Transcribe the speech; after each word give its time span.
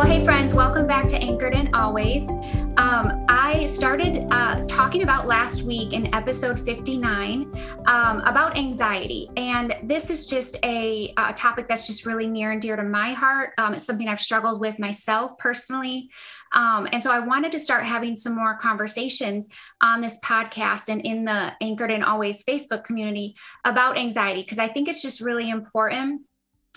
Well, 0.00 0.08
hey, 0.08 0.24
friends, 0.24 0.54
welcome 0.54 0.86
back 0.86 1.08
to 1.08 1.16
Anchored 1.18 1.52
in 1.52 1.74
Always. 1.74 2.26
Um, 2.26 3.26
I 3.28 3.66
started 3.66 4.26
uh, 4.30 4.64
talking 4.66 5.02
about 5.02 5.26
last 5.26 5.62
week 5.62 5.92
in 5.92 6.14
episode 6.14 6.58
59 6.58 7.52
um, 7.84 8.20
about 8.20 8.56
anxiety. 8.56 9.28
And 9.36 9.76
this 9.82 10.08
is 10.08 10.26
just 10.26 10.56
a, 10.64 11.12
a, 11.18 11.34
topic 11.34 11.68
that's 11.68 11.86
just 11.86 12.06
really 12.06 12.26
near 12.26 12.50
and 12.52 12.62
dear 12.62 12.76
to 12.76 12.82
my 12.82 13.12
heart. 13.12 13.50
Um, 13.58 13.74
it's 13.74 13.84
something 13.84 14.08
I've 14.08 14.22
struggled 14.22 14.58
with 14.58 14.78
myself 14.78 15.36
personally. 15.36 16.08
Um, 16.54 16.88
and 16.92 17.02
so 17.02 17.12
I 17.12 17.18
wanted 17.18 17.52
to 17.52 17.58
start 17.58 17.84
having 17.84 18.16
some 18.16 18.34
more 18.34 18.56
conversations 18.56 19.48
on 19.82 20.00
this 20.00 20.18
podcast 20.24 20.88
and 20.88 21.02
in 21.02 21.26
the 21.26 21.52
Anchored 21.60 21.90
in 21.90 22.02
Always 22.02 22.42
Facebook 22.42 22.84
community 22.84 23.36
about 23.66 23.98
anxiety, 23.98 24.40
because 24.40 24.58
I 24.58 24.68
think 24.68 24.88
it's 24.88 25.02
just 25.02 25.20
really 25.20 25.50
important 25.50 26.22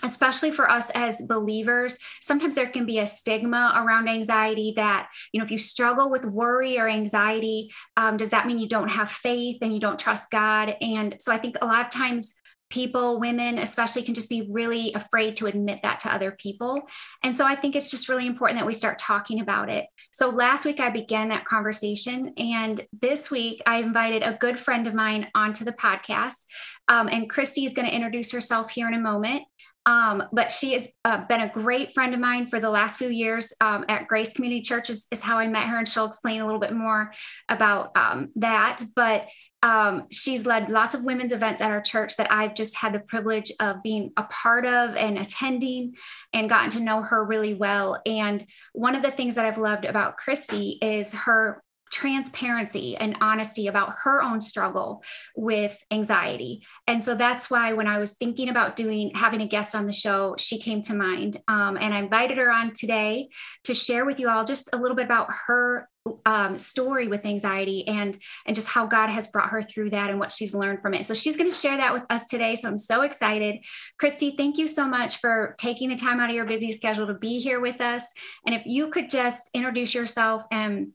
especially 0.02 0.50
for 0.50 0.68
us 0.68 0.90
as 0.90 1.22
believers 1.22 1.98
sometimes 2.20 2.54
there 2.54 2.68
can 2.68 2.84
be 2.84 2.98
a 2.98 3.06
stigma 3.06 3.72
around 3.76 4.08
anxiety 4.08 4.72
that 4.76 5.08
you 5.32 5.38
know 5.38 5.44
if 5.44 5.50
you 5.50 5.58
struggle 5.58 6.10
with 6.10 6.24
worry 6.24 6.78
or 6.78 6.88
anxiety 6.88 7.70
um, 7.96 8.16
does 8.16 8.30
that 8.30 8.46
mean 8.46 8.58
you 8.58 8.68
don't 8.68 8.88
have 8.88 9.10
faith 9.10 9.58
and 9.62 9.72
you 9.72 9.80
don't 9.80 9.98
trust 9.98 10.30
god? 10.30 10.76
And 10.80 11.16
so 11.20 11.32
i 11.32 11.38
think 11.38 11.56
a 11.60 11.66
lot 11.66 11.84
of 11.84 11.92
times 11.92 12.34
people 12.70 13.20
women 13.20 13.58
especially 13.58 14.02
can 14.02 14.14
just 14.14 14.28
be 14.28 14.48
really 14.50 14.92
afraid 14.94 15.36
to 15.36 15.46
admit 15.46 15.80
that 15.82 16.00
to 16.00 16.12
other 16.12 16.32
people. 16.32 16.82
And 17.22 17.36
so 17.36 17.46
i 17.46 17.54
think 17.54 17.76
it's 17.76 17.90
just 17.90 18.08
really 18.08 18.26
important 18.26 18.58
that 18.58 18.66
we 18.66 18.72
start 18.72 18.98
talking 18.98 19.40
about 19.40 19.70
it. 19.70 19.86
So 20.10 20.28
last 20.28 20.64
week 20.64 20.80
i 20.80 20.90
began 20.90 21.28
that 21.28 21.44
conversation 21.44 22.32
and 22.36 22.84
this 23.00 23.30
week 23.30 23.62
i 23.66 23.76
invited 23.76 24.22
a 24.22 24.36
good 24.40 24.58
friend 24.58 24.86
of 24.86 24.94
mine 24.94 25.28
onto 25.34 25.64
the 25.64 25.72
podcast 25.72 26.46
um, 26.88 27.08
and 27.08 27.30
christy 27.30 27.64
is 27.64 27.74
going 27.74 27.86
to 27.86 27.94
introduce 27.94 28.32
herself 28.32 28.70
here 28.70 28.88
in 28.88 28.94
a 28.94 29.00
moment 29.00 29.44
um, 29.86 30.24
but 30.32 30.50
she 30.50 30.72
has 30.72 30.90
uh, 31.04 31.26
been 31.26 31.42
a 31.42 31.48
great 31.48 31.92
friend 31.92 32.14
of 32.14 32.20
mine 32.20 32.46
for 32.46 32.58
the 32.58 32.70
last 32.70 32.98
few 32.98 33.08
years 33.08 33.52
um, 33.60 33.84
at 33.88 34.08
Grace 34.08 34.32
Community 34.32 34.62
Church, 34.62 34.88
is, 34.88 35.06
is, 35.12 35.22
how 35.22 35.38
I 35.38 35.48
met 35.48 35.68
her. 35.68 35.78
And 35.78 35.88
she'll 35.88 36.06
explain 36.06 36.40
a 36.40 36.46
little 36.46 36.60
bit 36.60 36.72
more 36.72 37.12
about 37.48 37.96
um, 37.96 38.30
that. 38.36 38.82
But 38.96 39.28
um, 39.64 40.04
she's 40.10 40.44
led 40.44 40.68
lots 40.68 40.94
of 40.94 41.04
women's 41.04 41.32
events 41.32 41.62
at 41.62 41.70
our 41.70 41.80
church 41.80 42.16
that 42.16 42.30
I've 42.30 42.54
just 42.54 42.76
had 42.76 42.92
the 42.92 43.00
privilege 43.00 43.50
of 43.60 43.82
being 43.82 44.12
a 44.18 44.24
part 44.24 44.66
of 44.66 44.94
and 44.94 45.18
attending 45.18 45.94
and 46.34 46.50
gotten 46.50 46.68
to 46.70 46.80
know 46.80 47.00
her 47.00 47.24
really 47.24 47.54
well. 47.54 48.00
And 48.04 48.44
one 48.74 48.94
of 48.94 49.02
the 49.02 49.10
things 49.10 49.36
that 49.36 49.46
I've 49.46 49.56
loved 49.56 49.86
about 49.86 50.18
Christy 50.18 50.78
is 50.82 51.14
her 51.14 51.63
transparency 51.94 52.96
and 52.96 53.16
honesty 53.20 53.68
about 53.68 53.94
her 54.02 54.20
own 54.20 54.40
struggle 54.40 55.04
with 55.36 55.80
anxiety. 55.92 56.66
And 56.88 57.04
so 57.04 57.14
that's 57.14 57.48
why 57.48 57.72
when 57.74 57.86
I 57.86 57.98
was 57.98 58.14
thinking 58.14 58.48
about 58.48 58.74
doing 58.74 59.12
having 59.14 59.40
a 59.40 59.46
guest 59.46 59.76
on 59.76 59.86
the 59.86 59.92
show, 59.92 60.34
she 60.36 60.58
came 60.58 60.80
to 60.82 60.94
mind. 60.94 61.36
Um, 61.46 61.78
and 61.80 61.94
I 61.94 62.00
invited 62.00 62.36
her 62.38 62.50
on 62.50 62.72
today 62.72 63.28
to 63.62 63.74
share 63.74 64.04
with 64.04 64.18
you 64.18 64.28
all 64.28 64.44
just 64.44 64.74
a 64.74 64.76
little 64.76 64.96
bit 64.96 65.04
about 65.04 65.28
her 65.46 65.88
um, 66.26 66.58
story 66.58 67.06
with 67.06 67.24
anxiety 67.24 67.86
and 67.88 68.18
and 68.44 68.54
just 68.54 68.68
how 68.68 68.86
God 68.86 69.08
has 69.08 69.28
brought 69.28 69.50
her 69.50 69.62
through 69.62 69.90
that 69.90 70.10
and 70.10 70.18
what 70.18 70.32
she's 70.32 70.52
learned 70.52 70.82
from 70.82 70.94
it. 70.94 71.06
So 71.06 71.14
she's 71.14 71.36
going 71.36 71.50
to 71.50 71.56
share 71.56 71.76
that 71.76 71.94
with 71.94 72.02
us 72.10 72.26
today. 72.26 72.56
So 72.56 72.68
I'm 72.68 72.76
so 72.76 73.02
excited. 73.02 73.64
Christy, 73.98 74.34
thank 74.36 74.58
you 74.58 74.66
so 74.66 74.86
much 74.86 75.18
for 75.18 75.54
taking 75.58 75.88
the 75.88 75.96
time 75.96 76.18
out 76.18 76.28
of 76.28 76.34
your 76.34 76.44
busy 76.44 76.72
schedule 76.72 77.06
to 77.06 77.14
be 77.14 77.38
here 77.38 77.60
with 77.60 77.80
us. 77.80 78.12
And 78.44 78.54
if 78.54 78.62
you 78.66 78.90
could 78.90 79.08
just 79.08 79.48
introduce 79.54 79.94
yourself 79.94 80.44
and 80.50 80.88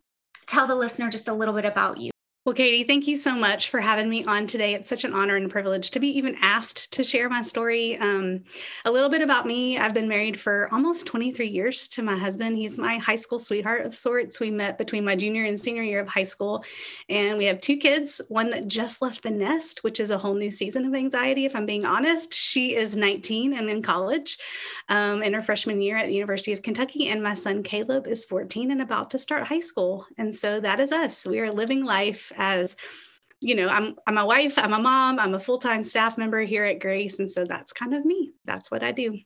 tell 0.50 0.68
the 0.68 0.76
listener 0.76 1.10
just 1.10 1.28
a 1.28 1.34
little 1.34 1.54
bit 1.54 1.66
about 1.66 2.02
you. 2.02 2.12
Well, 2.46 2.56
Katie, 2.56 2.86
thank 2.86 3.06
you 3.06 3.18
so 3.18 3.36
much 3.36 3.70
for 3.70 3.82
having 3.82 4.10
me 4.10 4.24
on 4.24 4.48
today. 4.48 4.74
It's 4.74 4.88
such 4.88 5.04
an 5.04 5.14
honor 5.14 5.36
and 5.36 5.52
privilege 5.52 5.92
to 5.92 6.00
be 6.00 6.08
even 6.18 6.38
asked 6.42 6.94
to 6.94 7.04
share 7.04 7.28
my 7.28 7.42
story. 7.42 7.98
Um, 7.98 8.46
a 8.86 8.92
little 8.92 9.10
bit 9.10 9.22
about 9.22 9.46
me 9.46 9.78
I've 9.78 9.94
been 9.94 10.08
married 10.08 10.40
for 10.40 10.70
almost 10.72 11.06
23 11.06 11.50
years 11.50 11.90
to 11.90 12.02
my 12.02 12.18
husband. 12.18 12.56
He's 12.58 12.78
my 12.78 12.98
high 12.98 13.18
school 13.18 13.40
sweetheart 13.40 13.86
of 13.86 13.94
sorts. 13.94 14.40
We 14.40 14.52
met 14.52 14.78
between 14.78 15.04
my 15.04 15.18
junior 15.18 15.44
and 15.44 15.60
senior 15.60 15.84
year 15.84 16.00
of 16.00 16.08
high 16.08 16.24
school, 16.24 16.64
and 17.10 17.38
we 17.38 17.44
have 17.44 17.60
two 17.60 17.76
kids 17.76 18.22
one 18.30 18.52
that 18.52 18.70
just 18.70 19.02
left 19.02 19.22
the 19.22 19.32
nest, 19.32 19.84
which 19.84 20.00
is 20.00 20.10
a 20.10 20.18
whole 20.18 20.34
new 20.34 20.50
season 20.50 20.86
of 20.86 20.96
anxiety, 20.96 21.44
if 21.44 21.58
I'm 21.58 21.66
being 21.66 21.86
honest. 21.86 22.34
She 22.34 22.74
is 22.74 22.96
19 22.96 23.54
and 23.54 23.70
in 23.70 23.82
college 23.82 24.38
um, 24.88 25.24
in 25.24 25.34
her 25.34 25.42
freshman 25.42 25.82
year 25.82 25.98
at 25.98 26.08
the 26.08 26.16
University 26.16 26.54
of 26.54 26.62
Kentucky, 26.62 27.10
and 27.10 27.22
my 27.22 27.34
son 27.34 27.64
Caleb 27.64 28.08
is 28.08 28.24
14 28.24 28.72
and 28.72 28.82
about 28.82 29.10
to 29.10 29.20
start 29.20 29.46
high 29.46 29.60
school. 29.60 30.08
And 30.18 30.34
so 30.34 30.62
that 30.62 30.80
is 30.80 30.94
us. 30.94 31.28
We 31.28 31.42
are 31.42 31.52
living 31.52 31.84
life 31.84 32.32
as 32.40 32.76
you 33.42 33.56
know 33.56 33.70
i'm 33.70 33.96
i'm 34.08 34.18
a 34.18 34.26
wife 34.26 34.58
i'm 34.58 34.74
a 34.74 34.80
mom 34.80 35.20
i'm 35.20 35.36
a 35.36 35.40
full-time 35.40 35.84
staff 35.84 36.18
member 36.18 36.42
here 36.42 36.66
at 36.66 36.80
grace. 36.80 37.20
And 37.20 37.30
so 37.30 37.46
that's 37.46 37.72
kind 37.72 37.94
of 37.94 38.04
me. 38.04 38.32
That's 38.46 38.72
what 38.72 38.84
i 38.84 38.92
do 38.92 39.20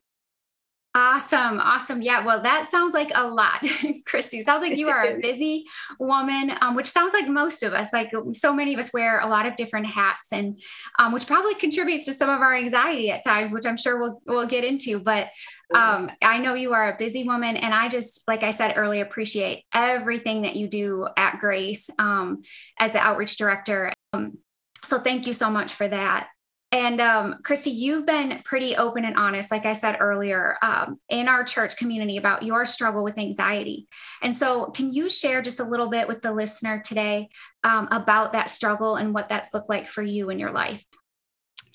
Awesome. 0.96 1.60
Awesome. 1.60 2.04
Yeah. 2.04 2.24
Well, 2.24 2.44
that 2.44 2.70
sounds 2.70 2.94
like 2.94 3.12
a 3.16 3.26
lot, 3.28 3.66
Christy. 4.06 4.44
Sounds 4.44 4.62
like 4.62 4.78
you 4.78 4.90
are 4.90 5.04
a 5.04 5.20
busy 5.20 5.66
woman, 6.00 6.56
um, 6.62 6.76
which 6.76 6.86
sounds 6.86 7.14
like 7.14 7.28
most 7.28 7.64
of 7.64 7.74
us, 7.74 7.92
like 7.92 8.12
so 8.34 8.54
many 8.54 8.76
of 8.76 8.80
us 8.80 8.94
wear 8.94 9.20
a 9.20 9.28
lot 9.28 9.48
of 9.48 9.56
different 9.56 9.88
hats 9.88 10.28
and 10.32 10.62
um, 11.00 11.12
which 11.12 11.26
probably 11.26 11.56
contributes 11.56 12.06
to 12.06 12.14
some 12.14 12.30
of 12.30 12.42
our 12.42 12.54
anxiety 12.54 13.10
at 13.10 13.24
times, 13.24 13.52
which 13.52 13.66
I'm 13.66 13.78
sure 13.78 14.00
we'll, 14.00 14.22
we'll 14.28 14.48
get 14.48 14.64
into. 14.64 15.00
But 15.00 15.30
um, 15.74 16.12
I 16.22 16.38
know 16.38 16.54
you 16.54 16.74
are 16.74 16.94
a 16.94 16.98
busy 16.98 17.24
woman. 17.24 17.58
And 17.58 17.74
I 17.74 17.90
just, 17.90 18.28
like 18.28 18.44
I 18.44 18.52
said 18.52 18.76
earlier, 18.78 19.04
appreciate 19.04 19.64
everything 19.74 20.44
that 20.44 20.56
you 20.56 20.68
do 20.68 21.08
at 21.18 21.40
Grace 21.40 21.90
um, 21.98 22.44
as 22.78 22.92
the 22.92 23.00
outreach 23.00 23.38
director. 23.38 23.92
Um, 24.14 24.38
so 24.84 25.00
thank 25.00 25.26
you 25.26 25.34
so 25.34 25.50
much 25.50 25.74
for 25.74 25.88
that. 25.88 26.28
And 26.74 27.00
um, 27.00 27.36
Christy, 27.44 27.70
you've 27.70 28.08
been 28.08 28.42
pretty 28.46 28.76
open 28.76 29.06
and 29.06 29.16
honest, 29.16 29.52
like 29.52 29.68
I 29.68 29.74
said 29.74 29.98
earlier, 30.00 30.58
um, 30.64 31.00
in 31.08 31.28
our 31.28 31.44
church 31.44 31.78
community 31.78 32.18
about 32.18 32.42
your 32.42 32.66
struggle 32.66 33.04
with 33.04 33.20
anxiety. 33.20 33.88
And 34.24 34.36
so, 34.36 34.72
can 34.72 34.92
you 34.92 35.08
share 35.08 35.44
just 35.44 35.60
a 35.60 35.64
little 35.64 35.88
bit 35.88 36.08
with 36.08 36.24
the 36.24 36.34
listener 36.34 36.82
today 36.84 37.30
um, 37.64 37.90
about 37.92 38.34
that 38.34 38.50
struggle 38.50 38.96
and 38.96 39.14
what 39.14 39.30
that's 39.30 39.54
looked 39.54 39.70
like 39.70 39.88
for 39.88 40.02
you 40.02 40.32
in 40.32 40.40
your 40.40 40.52
life? 40.52 40.84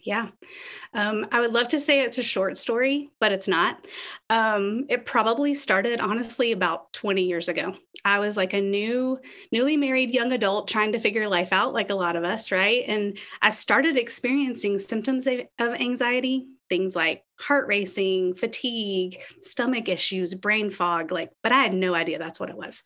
Yeah. 0.05 0.29
Um, 0.95 1.27
I 1.33 1.41
would 1.41 1.53
love 1.53 1.69
to 1.69 1.81
say 1.81 2.01
it's 2.01 2.19
a 2.19 2.23
short 2.23 2.57
story, 2.57 3.11
but 3.21 3.33
it's 3.33 3.49
not. 3.49 3.87
Um, 4.31 4.87
it 4.89 5.05
probably 5.05 5.55
started 5.55 6.01
honestly 6.01 6.53
about 6.53 6.93
20 6.93 7.25
years 7.25 7.49
ago. 7.49 7.75
I 8.05 8.21
was 8.21 8.37
like 8.37 8.55
a 8.55 8.61
new, 8.61 9.19
newly 9.51 9.77
married 9.77 10.15
young 10.15 10.33
adult 10.33 10.69
trying 10.69 10.93
to 10.93 10.99
figure 10.99 11.29
life 11.29 11.53
out, 11.53 11.75
like 11.75 11.91
a 11.91 11.95
lot 11.95 12.17
of 12.17 12.25
us, 12.25 12.53
right? 12.53 12.85
And 12.87 13.19
I 13.43 13.51
started 13.51 13.97
experiencing 13.97 14.79
symptoms 14.79 15.27
of 15.27 15.41
anxiety 15.61 16.47
things 16.69 16.95
like 16.95 17.25
heart 17.39 17.69
racing, 17.69 18.35
fatigue, 18.35 19.21
stomach 19.43 19.89
issues, 19.89 20.35
brain 20.35 20.71
fog. 20.71 21.13
Like, 21.13 21.31
but 21.43 21.53
I 21.53 21.63
had 21.63 21.75
no 21.75 21.95
idea 21.95 22.19
that's 22.19 22.41
what 22.41 22.51
it 22.51 22.57
was. 22.57 22.83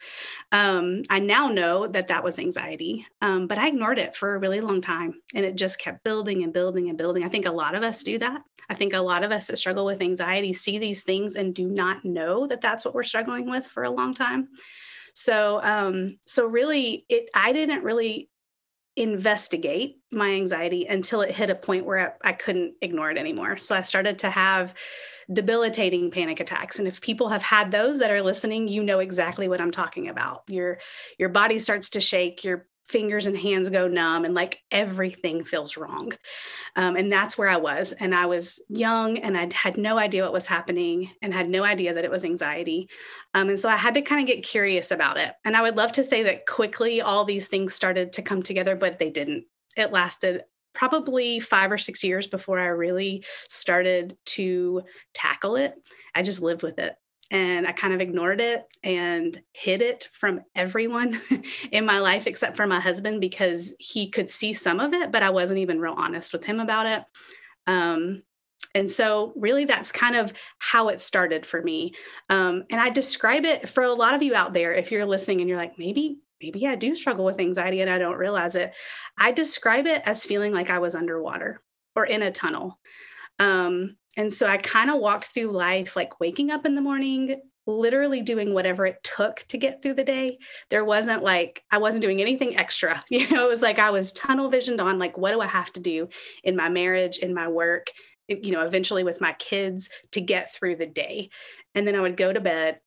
Um, 0.52 1.02
I 1.10 1.18
now 1.18 1.48
know 1.48 1.86
that 1.86 2.08
that 2.08 2.24
was 2.24 2.38
anxiety, 2.38 3.06
um, 3.20 3.46
but 3.46 3.58
I 3.58 3.68
ignored 3.68 3.98
it 3.98 4.14
for 4.14 4.34
a 4.34 4.38
really 4.38 4.60
long 4.60 4.80
time, 4.80 5.14
and 5.34 5.44
it 5.44 5.56
just 5.56 5.80
kept 5.80 6.04
building 6.04 6.42
and 6.42 6.52
building 6.52 6.88
and 6.88 6.98
building. 6.98 7.24
I 7.24 7.28
think 7.28 7.46
a 7.46 7.52
lot 7.52 7.74
of 7.74 7.82
us 7.82 8.02
do 8.02 8.18
that. 8.18 8.42
I 8.68 8.74
think 8.74 8.92
a 8.92 9.00
lot 9.00 9.24
of 9.24 9.32
us 9.32 9.46
that 9.46 9.58
struggle 9.58 9.84
with 9.84 10.02
anxiety 10.02 10.52
see 10.52 10.78
these 10.78 11.02
things 11.02 11.36
and 11.36 11.54
do 11.54 11.66
not 11.66 12.04
know 12.04 12.46
that 12.46 12.60
that's 12.60 12.84
what 12.84 12.94
we're 12.94 13.02
struggling 13.02 13.50
with 13.50 13.66
for 13.66 13.82
a 13.82 13.90
long 13.90 14.14
time. 14.14 14.48
So, 15.14 15.60
um, 15.62 16.18
so 16.24 16.46
really, 16.46 17.04
it 17.08 17.28
I 17.34 17.52
didn't 17.52 17.84
really 17.84 18.30
investigate 18.96 19.96
my 20.10 20.30
anxiety 20.32 20.86
until 20.86 21.22
it 21.22 21.34
hit 21.34 21.48
a 21.50 21.54
point 21.54 21.86
where 21.86 22.18
I, 22.24 22.30
I, 22.30 22.32
couldn't 22.34 22.74
ignore 22.82 23.10
it 23.10 23.16
anymore. 23.16 23.56
So 23.56 23.74
I 23.74 23.80
started 23.80 24.18
to 24.18 24.30
have 24.30 24.74
debilitating 25.32 26.10
panic 26.10 26.40
attacks. 26.40 26.78
And 26.78 26.86
if 26.86 27.00
people 27.00 27.30
have 27.30 27.42
had 27.42 27.70
those 27.70 28.00
that 28.00 28.10
are 28.10 28.20
listening, 28.20 28.68
you 28.68 28.82
know 28.82 28.98
exactly 28.98 29.48
what 29.48 29.62
I'm 29.62 29.70
talking 29.70 30.08
about. 30.08 30.42
Your 30.46 30.78
your 31.18 31.30
body 31.30 31.58
starts 31.58 31.90
to 31.90 32.00
shake, 32.00 32.44
your 32.44 32.66
fingers 32.92 33.26
and 33.26 33.36
hands 33.36 33.68
go 33.68 33.88
numb 33.88 34.24
and 34.24 34.34
like 34.34 34.60
everything 34.70 35.42
feels 35.42 35.76
wrong. 35.76 36.12
Um, 36.76 36.96
and 36.96 37.10
that's 37.10 37.36
where 37.36 37.48
I 37.48 37.56
was. 37.56 37.92
And 37.92 38.14
I 38.14 38.26
was 38.26 38.62
young 38.68 39.18
and 39.18 39.36
I 39.36 39.48
had 39.52 39.76
no 39.76 39.98
idea 39.98 40.22
what 40.22 40.32
was 40.32 40.46
happening 40.46 41.10
and 41.22 41.32
had 41.32 41.48
no 41.48 41.64
idea 41.64 41.94
that 41.94 42.04
it 42.04 42.10
was 42.10 42.24
anxiety. 42.24 42.88
Um, 43.34 43.48
and 43.48 43.58
so 43.58 43.68
I 43.68 43.76
had 43.76 43.94
to 43.94 44.02
kind 44.02 44.20
of 44.20 44.26
get 44.26 44.44
curious 44.44 44.90
about 44.90 45.16
it. 45.16 45.32
And 45.44 45.56
I 45.56 45.62
would 45.62 45.76
love 45.76 45.92
to 45.92 46.04
say 46.04 46.22
that 46.24 46.46
quickly 46.46 47.00
all 47.00 47.24
these 47.24 47.48
things 47.48 47.74
started 47.74 48.12
to 48.12 48.22
come 48.22 48.42
together, 48.42 48.76
but 48.76 48.98
they 48.98 49.10
didn't. 49.10 49.44
It 49.76 49.90
lasted 49.90 50.42
probably 50.74 51.40
five 51.40 51.72
or 51.72 51.78
six 51.78 52.04
years 52.04 52.26
before 52.26 52.58
I 52.58 52.66
really 52.66 53.24
started 53.48 54.16
to 54.24 54.82
tackle 55.14 55.56
it. 55.56 55.74
I 56.14 56.22
just 56.22 56.42
lived 56.42 56.62
with 56.62 56.78
it 56.78 56.94
and 57.32 57.66
I 57.66 57.72
kind 57.72 57.94
of 57.94 58.00
ignored 58.02 58.42
it 58.42 58.66
and 58.84 59.36
hid 59.54 59.80
it 59.80 60.08
from 60.12 60.42
everyone 60.54 61.18
in 61.72 61.86
my 61.86 61.98
life 61.98 62.26
except 62.26 62.56
for 62.56 62.66
my 62.66 62.78
husband 62.78 63.22
because 63.22 63.74
he 63.80 64.10
could 64.10 64.28
see 64.28 64.52
some 64.52 64.78
of 64.78 64.92
it, 64.92 65.10
but 65.10 65.22
I 65.22 65.30
wasn't 65.30 65.60
even 65.60 65.80
real 65.80 65.94
honest 65.96 66.34
with 66.34 66.44
him 66.44 66.60
about 66.60 66.86
it. 66.86 67.02
Um, 67.66 68.22
and 68.74 68.90
so, 68.90 69.32
really, 69.34 69.64
that's 69.64 69.92
kind 69.92 70.14
of 70.14 70.32
how 70.58 70.88
it 70.88 71.00
started 71.00 71.46
for 71.46 71.62
me. 71.62 71.94
Um, 72.28 72.64
and 72.70 72.80
I 72.80 72.90
describe 72.90 73.46
it 73.46 73.68
for 73.68 73.82
a 73.82 73.92
lot 73.92 74.14
of 74.14 74.22
you 74.22 74.34
out 74.34 74.52
there, 74.52 74.74
if 74.74 74.92
you're 74.92 75.06
listening 75.06 75.40
and 75.40 75.48
you're 75.48 75.58
like, 75.58 75.78
maybe, 75.78 76.18
maybe 76.42 76.66
I 76.66 76.74
do 76.74 76.94
struggle 76.94 77.24
with 77.24 77.40
anxiety 77.40 77.80
and 77.80 77.90
I 77.90 77.98
don't 77.98 78.18
realize 78.18 78.56
it. 78.56 78.74
I 79.18 79.32
describe 79.32 79.86
it 79.86 80.02
as 80.04 80.24
feeling 80.24 80.52
like 80.52 80.68
I 80.68 80.78
was 80.78 80.94
underwater 80.94 81.62
or 81.96 82.04
in 82.04 82.22
a 82.22 82.30
tunnel. 82.30 82.78
Um, 83.38 83.96
and 84.16 84.32
so 84.32 84.46
I 84.46 84.56
kind 84.58 84.90
of 84.90 85.00
walked 85.00 85.26
through 85.26 85.52
life 85.52 85.96
like 85.96 86.20
waking 86.20 86.50
up 86.50 86.66
in 86.66 86.74
the 86.74 86.80
morning, 86.80 87.40
literally 87.66 88.20
doing 88.20 88.52
whatever 88.52 88.84
it 88.86 89.02
took 89.02 89.40
to 89.48 89.58
get 89.58 89.82
through 89.82 89.94
the 89.94 90.04
day. 90.04 90.38
There 90.70 90.84
wasn't 90.84 91.22
like, 91.22 91.62
I 91.70 91.78
wasn't 91.78 92.02
doing 92.02 92.20
anything 92.20 92.56
extra. 92.56 93.02
You 93.10 93.28
know, 93.30 93.46
it 93.46 93.48
was 93.48 93.62
like 93.62 93.78
I 93.78 93.90
was 93.90 94.12
tunnel 94.12 94.48
visioned 94.48 94.80
on 94.80 94.98
like, 94.98 95.16
what 95.16 95.32
do 95.32 95.40
I 95.40 95.46
have 95.46 95.72
to 95.74 95.80
do 95.80 96.08
in 96.44 96.56
my 96.56 96.68
marriage, 96.68 97.18
in 97.18 97.34
my 97.34 97.48
work, 97.48 97.86
you 98.28 98.52
know, 98.52 98.64
eventually 98.66 99.04
with 99.04 99.20
my 99.20 99.32
kids 99.34 99.90
to 100.12 100.20
get 100.20 100.52
through 100.52 100.76
the 100.76 100.86
day. 100.86 101.30
And 101.74 101.86
then 101.86 101.94
I 101.94 102.00
would 102.00 102.16
go 102.16 102.32
to 102.32 102.40
bed, 102.40 102.80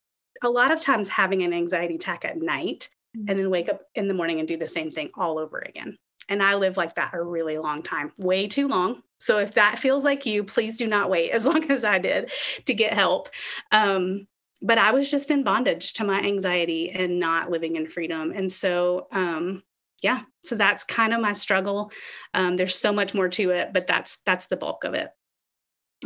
a 0.43 0.49
lot 0.49 0.71
of 0.71 0.79
times 0.79 1.07
having 1.07 1.43
an 1.43 1.53
anxiety 1.53 1.95
attack 1.95 2.25
at 2.25 2.41
night, 2.41 2.89
mm-hmm. 3.15 3.29
and 3.29 3.39
then 3.39 3.49
wake 3.49 3.69
up 3.69 3.81
in 3.95 4.07
the 4.07 4.13
morning 4.13 4.39
and 4.39 4.47
do 4.47 4.57
the 4.57 4.67
same 4.67 4.89
thing 4.89 5.09
all 5.15 5.39
over 5.39 5.59
again. 5.59 5.97
And 6.27 6.41
I 6.41 6.55
lived 6.55 6.77
like 6.77 6.95
that 6.95 7.13
a 7.13 7.21
really 7.21 7.57
long 7.57 7.83
time, 7.83 8.11
way 8.17 8.47
too 8.47 8.67
long. 8.67 9.01
So 9.25 9.39
if 9.39 9.55
that 9.55 9.79
feels 9.79 10.03
like 10.03 10.25
you, 10.25 10.43
please 10.43 10.77
do 10.77 10.87
not 10.87 11.09
wait 11.09 11.31
as 11.37 11.45
long 11.45 11.69
as 11.71 11.83
I 11.83 11.97
did 11.97 12.31
to 12.65 12.73
get 12.73 12.93
help. 12.93 13.29
Um, 13.71 14.27
but 14.61 14.77
I 14.77 14.91
was 14.91 15.11
just 15.11 15.31
in 15.31 15.43
bondage 15.43 15.93
to 15.93 16.03
my 16.03 16.19
anxiety 16.19 16.89
and 16.91 17.19
not 17.19 17.49
living 17.49 17.75
in 17.75 17.87
freedom. 17.87 18.31
And 18.31 18.51
so, 18.51 19.07
um, 19.11 19.63
yeah, 20.01 20.21
so 20.43 20.55
that's 20.55 20.83
kind 20.83 21.13
of 21.13 21.21
my 21.21 21.31
struggle. 21.31 21.91
Um, 22.33 22.57
there's 22.57 22.75
so 22.75 22.93
much 22.93 23.13
more 23.13 23.29
to 23.29 23.49
it, 23.49 23.73
but 23.73 23.87
that's 23.87 24.17
that's 24.25 24.47
the 24.47 24.57
bulk 24.57 24.83
of 24.83 24.93
it. 24.93 25.09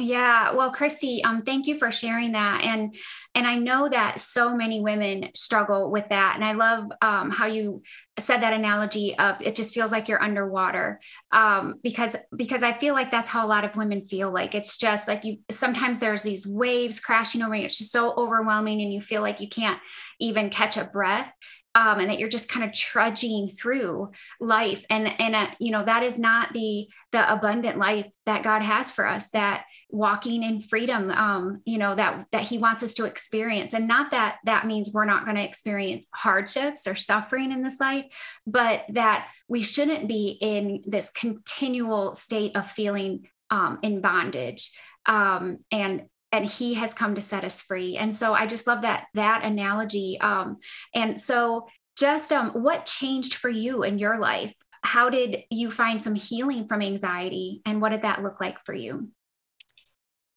Yeah, 0.01 0.53
well, 0.53 0.71
Christy, 0.71 1.21
um, 1.25 1.41
thank 1.41 1.67
you 1.67 1.77
for 1.77 1.91
sharing 1.91 2.31
that, 2.31 2.63
and 2.63 2.95
and 3.35 3.45
I 3.45 3.57
know 3.57 3.89
that 3.89 4.21
so 4.21 4.55
many 4.55 4.79
women 4.81 5.29
struggle 5.35 5.91
with 5.91 6.07
that, 6.07 6.35
and 6.35 6.45
I 6.45 6.53
love 6.53 6.85
um, 7.01 7.31
how 7.31 7.47
you 7.47 7.83
said 8.17 8.37
that 8.41 8.53
analogy 8.53 9.17
of 9.19 9.41
it 9.41 9.55
just 9.55 9.73
feels 9.73 9.91
like 9.91 10.07
you're 10.07 10.23
underwater, 10.23 11.01
um, 11.33 11.75
because 11.83 12.15
because 12.33 12.63
I 12.63 12.79
feel 12.79 12.93
like 12.93 13.11
that's 13.11 13.27
how 13.27 13.45
a 13.45 13.49
lot 13.49 13.65
of 13.65 13.75
women 13.75 14.07
feel 14.07 14.31
like. 14.31 14.55
It's 14.55 14.77
just 14.77 15.09
like 15.09 15.25
you 15.25 15.39
sometimes 15.51 15.99
there's 15.99 16.23
these 16.23 16.47
waves 16.47 17.01
crashing 17.01 17.41
over 17.41 17.53
you, 17.55 17.65
it's 17.65 17.77
just 17.77 17.91
so 17.91 18.13
overwhelming, 18.13 18.81
and 18.81 18.93
you 18.93 19.01
feel 19.01 19.21
like 19.21 19.41
you 19.41 19.49
can't 19.49 19.81
even 20.21 20.49
catch 20.49 20.77
a 20.77 20.85
breath, 20.85 21.33
um, 21.75 21.99
and 21.99 22.09
that 22.09 22.19
you're 22.19 22.29
just 22.29 22.49
kind 22.49 22.65
of 22.65 22.73
trudging 22.73 23.49
through 23.49 24.11
life. 24.39 24.85
And 24.89 25.07
and 25.19 25.35
uh, 25.35 25.47
you 25.59 25.71
know 25.71 25.83
that 25.83 26.03
is 26.03 26.19
not 26.19 26.53
the 26.53 26.87
the 27.11 27.33
abundant 27.33 27.77
life 27.77 28.05
that 28.25 28.43
god 28.43 28.61
has 28.61 28.91
for 28.91 29.07
us 29.07 29.29
that 29.31 29.65
walking 29.89 30.43
in 30.43 30.61
freedom 30.61 31.09
um, 31.09 31.61
you 31.65 31.79
know 31.79 31.95
that 31.95 32.25
that 32.31 32.43
he 32.43 32.57
wants 32.57 32.83
us 32.83 32.93
to 32.95 33.05
experience. 33.05 33.73
And 33.73 33.87
not 33.87 34.11
that 34.11 34.37
that 34.45 34.67
means 34.67 34.91
we're 34.93 35.05
not 35.05 35.25
going 35.25 35.37
to 35.37 35.43
experience 35.43 36.07
hardships 36.13 36.87
or 36.87 36.95
suffering 36.95 37.51
in 37.51 37.63
this 37.63 37.79
life 37.79 38.05
but 38.45 38.85
that 38.89 39.27
we 39.47 39.61
shouldn't 39.61 40.07
be 40.07 40.37
in 40.41 40.83
this 40.85 41.09
continual 41.11 42.15
state 42.15 42.55
of 42.55 42.69
feeling 42.69 43.27
um, 43.49 43.79
in 43.81 44.01
bondage. 44.01 44.71
Um, 45.05 45.57
and 45.71 46.05
and 46.31 46.45
he 46.45 46.75
has 46.75 46.93
come 46.93 47.15
to 47.15 47.21
set 47.21 47.43
us 47.43 47.61
free. 47.61 47.97
And 47.97 48.13
so 48.13 48.33
i 48.33 48.45
just 48.45 48.67
love 48.67 48.81
that 48.83 49.07
that 49.13 49.43
analogy. 49.43 50.19
Um, 50.21 50.57
and 50.93 51.19
so 51.19 51.67
just 51.97 52.31
um, 52.31 52.51
what 52.51 52.85
changed 52.85 53.35
for 53.35 53.49
you 53.49 53.83
in 53.83 53.99
your 53.99 54.19
life? 54.19 54.55
How 54.81 55.09
did 55.09 55.43
you 55.49 55.69
find 55.69 56.01
some 56.01 56.15
healing 56.15 56.67
from 56.67 56.81
anxiety 56.81 57.61
and 57.65 57.81
what 57.81 57.89
did 57.89 58.03
that 58.03 58.23
look 58.23 58.39
like 58.39 58.63
for 58.65 58.73
you? 58.73 59.09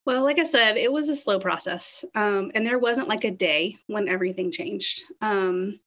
Well 0.05 0.25
like 0.25 0.39
i 0.39 0.45
said 0.45 0.77
it 0.77 0.93
was 0.93 1.09
a 1.09 1.17
slow 1.17 1.39
process. 1.39 2.05
Um, 2.15 2.51
and 2.55 2.67
there 2.67 2.79
wasn't 2.79 3.09
like 3.09 3.25
a 3.25 3.31
day 3.31 3.77
when 3.87 4.09
everything 4.09 4.51
changed. 4.51 5.03
Um, 5.21 5.79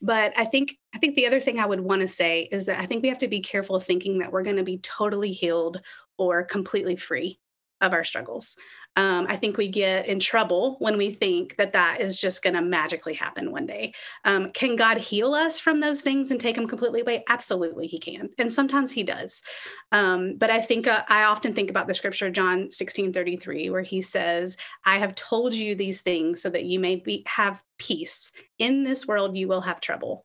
but 0.00 0.32
i 0.36 0.44
think 0.44 0.76
i 0.94 0.98
think 0.98 1.16
the 1.16 1.26
other 1.26 1.40
thing 1.40 1.58
i 1.58 1.66
would 1.66 1.80
want 1.80 2.00
to 2.00 2.08
say 2.08 2.48
is 2.52 2.66
that 2.66 2.80
i 2.80 2.86
think 2.86 3.02
we 3.02 3.08
have 3.08 3.18
to 3.18 3.28
be 3.28 3.40
careful 3.40 3.80
thinking 3.80 4.18
that 4.18 4.30
we're 4.30 4.42
going 4.42 4.56
to 4.56 4.62
be 4.62 4.78
totally 4.78 5.32
healed 5.32 5.80
or 6.18 6.44
completely 6.44 6.96
free 6.96 7.38
of 7.80 7.92
our 7.92 8.04
struggles 8.04 8.56
um, 8.96 9.26
I 9.28 9.36
think 9.36 9.56
we 9.56 9.68
get 9.68 10.06
in 10.06 10.20
trouble 10.20 10.76
when 10.78 10.96
we 10.96 11.10
think 11.10 11.56
that 11.56 11.72
that 11.72 12.00
is 12.00 12.16
just 12.16 12.42
going 12.42 12.54
to 12.54 12.62
magically 12.62 13.14
happen 13.14 13.50
one 13.50 13.66
day. 13.66 13.92
Um, 14.24 14.52
can 14.52 14.76
God 14.76 14.98
heal 14.98 15.34
us 15.34 15.58
from 15.58 15.80
those 15.80 16.00
things 16.00 16.30
and 16.30 16.40
take 16.40 16.54
them 16.54 16.68
completely 16.68 17.00
away? 17.00 17.24
Absolutely, 17.28 17.88
He 17.88 17.98
can. 17.98 18.30
And 18.38 18.52
sometimes 18.52 18.92
He 18.92 19.02
does. 19.02 19.42
Um, 19.90 20.36
but 20.36 20.50
I 20.50 20.60
think 20.60 20.86
uh, 20.86 21.02
I 21.08 21.24
often 21.24 21.54
think 21.54 21.70
about 21.70 21.88
the 21.88 21.94
scripture, 21.94 22.30
John 22.30 22.70
16 22.70 23.12
33, 23.12 23.70
where 23.70 23.82
He 23.82 24.00
says, 24.00 24.56
I 24.84 24.98
have 24.98 25.14
told 25.16 25.54
you 25.54 25.74
these 25.74 26.00
things 26.00 26.40
so 26.40 26.50
that 26.50 26.64
you 26.64 26.78
may 26.78 26.96
be, 26.96 27.24
have 27.26 27.62
peace. 27.78 28.30
In 28.58 28.84
this 28.84 29.06
world, 29.06 29.36
you 29.36 29.48
will 29.48 29.62
have 29.62 29.80
trouble 29.80 30.24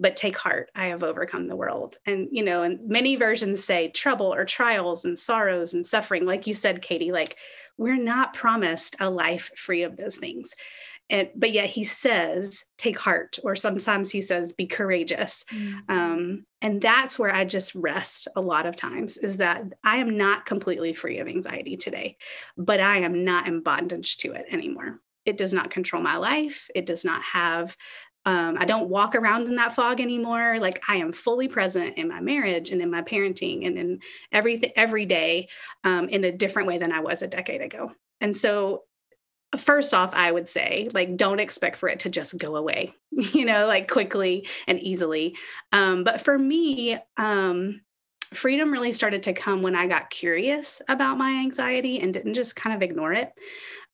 but 0.00 0.14
take 0.14 0.36
heart 0.36 0.70
i 0.74 0.86
have 0.86 1.02
overcome 1.02 1.48
the 1.48 1.56
world 1.56 1.96
and 2.06 2.28
you 2.30 2.42
know 2.42 2.62
and 2.62 2.78
many 2.88 3.16
versions 3.16 3.64
say 3.64 3.88
trouble 3.88 4.32
or 4.32 4.44
trials 4.44 5.04
and 5.04 5.18
sorrows 5.18 5.74
and 5.74 5.86
suffering 5.86 6.24
like 6.24 6.46
you 6.46 6.54
said 6.54 6.82
katie 6.82 7.10
like 7.10 7.36
we're 7.78 7.96
not 7.96 8.34
promised 8.34 8.96
a 9.00 9.08
life 9.08 9.50
free 9.56 9.84
of 9.84 9.96
those 9.96 10.16
things. 10.16 10.54
And, 11.10 11.30
but 11.34 11.52
yet 11.52 11.70
he 11.70 11.84
says, 11.84 12.66
take 12.76 12.98
heart, 12.98 13.38
or 13.42 13.56
sometimes 13.56 14.10
he 14.10 14.20
says, 14.20 14.52
be 14.52 14.66
courageous. 14.66 15.44
Mm-hmm. 15.50 15.90
Um, 15.90 16.46
and 16.60 16.82
that's 16.82 17.18
where 17.18 17.34
I 17.34 17.46
just 17.46 17.74
rest 17.74 18.28
a 18.36 18.42
lot 18.42 18.66
of 18.66 18.76
times 18.76 19.16
is 19.16 19.38
that 19.38 19.62
I 19.82 19.98
am 19.98 20.18
not 20.18 20.44
completely 20.44 20.92
free 20.92 21.18
of 21.18 21.26
anxiety 21.26 21.78
today, 21.78 22.18
but 22.58 22.80
I 22.80 22.98
am 22.98 23.24
not 23.24 23.48
in 23.48 23.62
bondage 23.62 24.18
to 24.18 24.32
it 24.32 24.46
anymore. 24.50 25.00
It 25.24 25.38
does 25.38 25.54
not 25.54 25.70
control 25.70 26.02
my 26.02 26.16
life. 26.16 26.68
It 26.74 26.84
does 26.84 27.06
not 27.06 27.22
have 27.22 27.74
um, 28.28 28.58
I 28.60 28.66
don't 28.66 28.90
walk 28.90 29.14
around 29.14 29.48
in 29.48 29.56
that 29.56 29.72
fog 29.72 30.02
anymore. 30.02 30.58
Like 30.60 30.84
I 30.86 30.96
am 30.96 31.14
fully 31.14 31.48
present 31.48 31.96
in 31.96 32.08
my 32.08 32.20
marriage 32.20 32.68
and 32.68 32.82
in 32.82 32.90
my 32.90 33.00
parenting 33.00 33.66
and 33.66 33.78
in 33.78 34.00
everything 34.30 34.70
every 34.76 35.06
day 35.06 35.48
um, 35.82 36.10
in 36.10 36.22
a 36.24 36.30
different 36.30 36.68
way 36.68 36.76
than 36.76 36.92
I 36.92 37.00
was 37.00 37.22
a 37.22 37.26
decade 37.26 37.62
ago. 37.62 37.90
And 38.20 38.36
so, 38.36 38.82
first 39.56 39.94
off, 39.94 40.12
I 40.12 40.30
would 40.30 40.46
say, 40.46 40.90
like, 40.92 41.16
don't 41.16 41.40
expect 41.40 41.78
for 41.78 41.88
it 41.88 42.00
to 42.00 42.10
just 42.10 42.36
go 42.36 42.56
away, 42.56 42.92
you 43.12 43.46
know, 43.46 43.66
like 43.66 43.90
quickly 43.90 44.46
and 44.66 44.78
easily. 44.78 45.34
Um, 45.72 46.04
but 46.04 46.20
for 46.20 46.38
me, 46.38 46.98
um, 47.16 47.80
freedom 48.34 48.70
really 48.70 48.92
started 48.92 49.22
to 49.22 49.32
come 49.32 49.62
when 49.62 49.74
I 49.74 49.86
got 49.86 50.10
curious 50.10 50.82
about 50.90 51.16
my 51.16 51.30
anxiety 51.30 52.00
and 52.00 52.12
didn't 52.12 52.34
just 52.34 52.56
kind 52.56 52.76
of 52.76 52.82
ignore 52.82 53.14
it. 53.14 53.32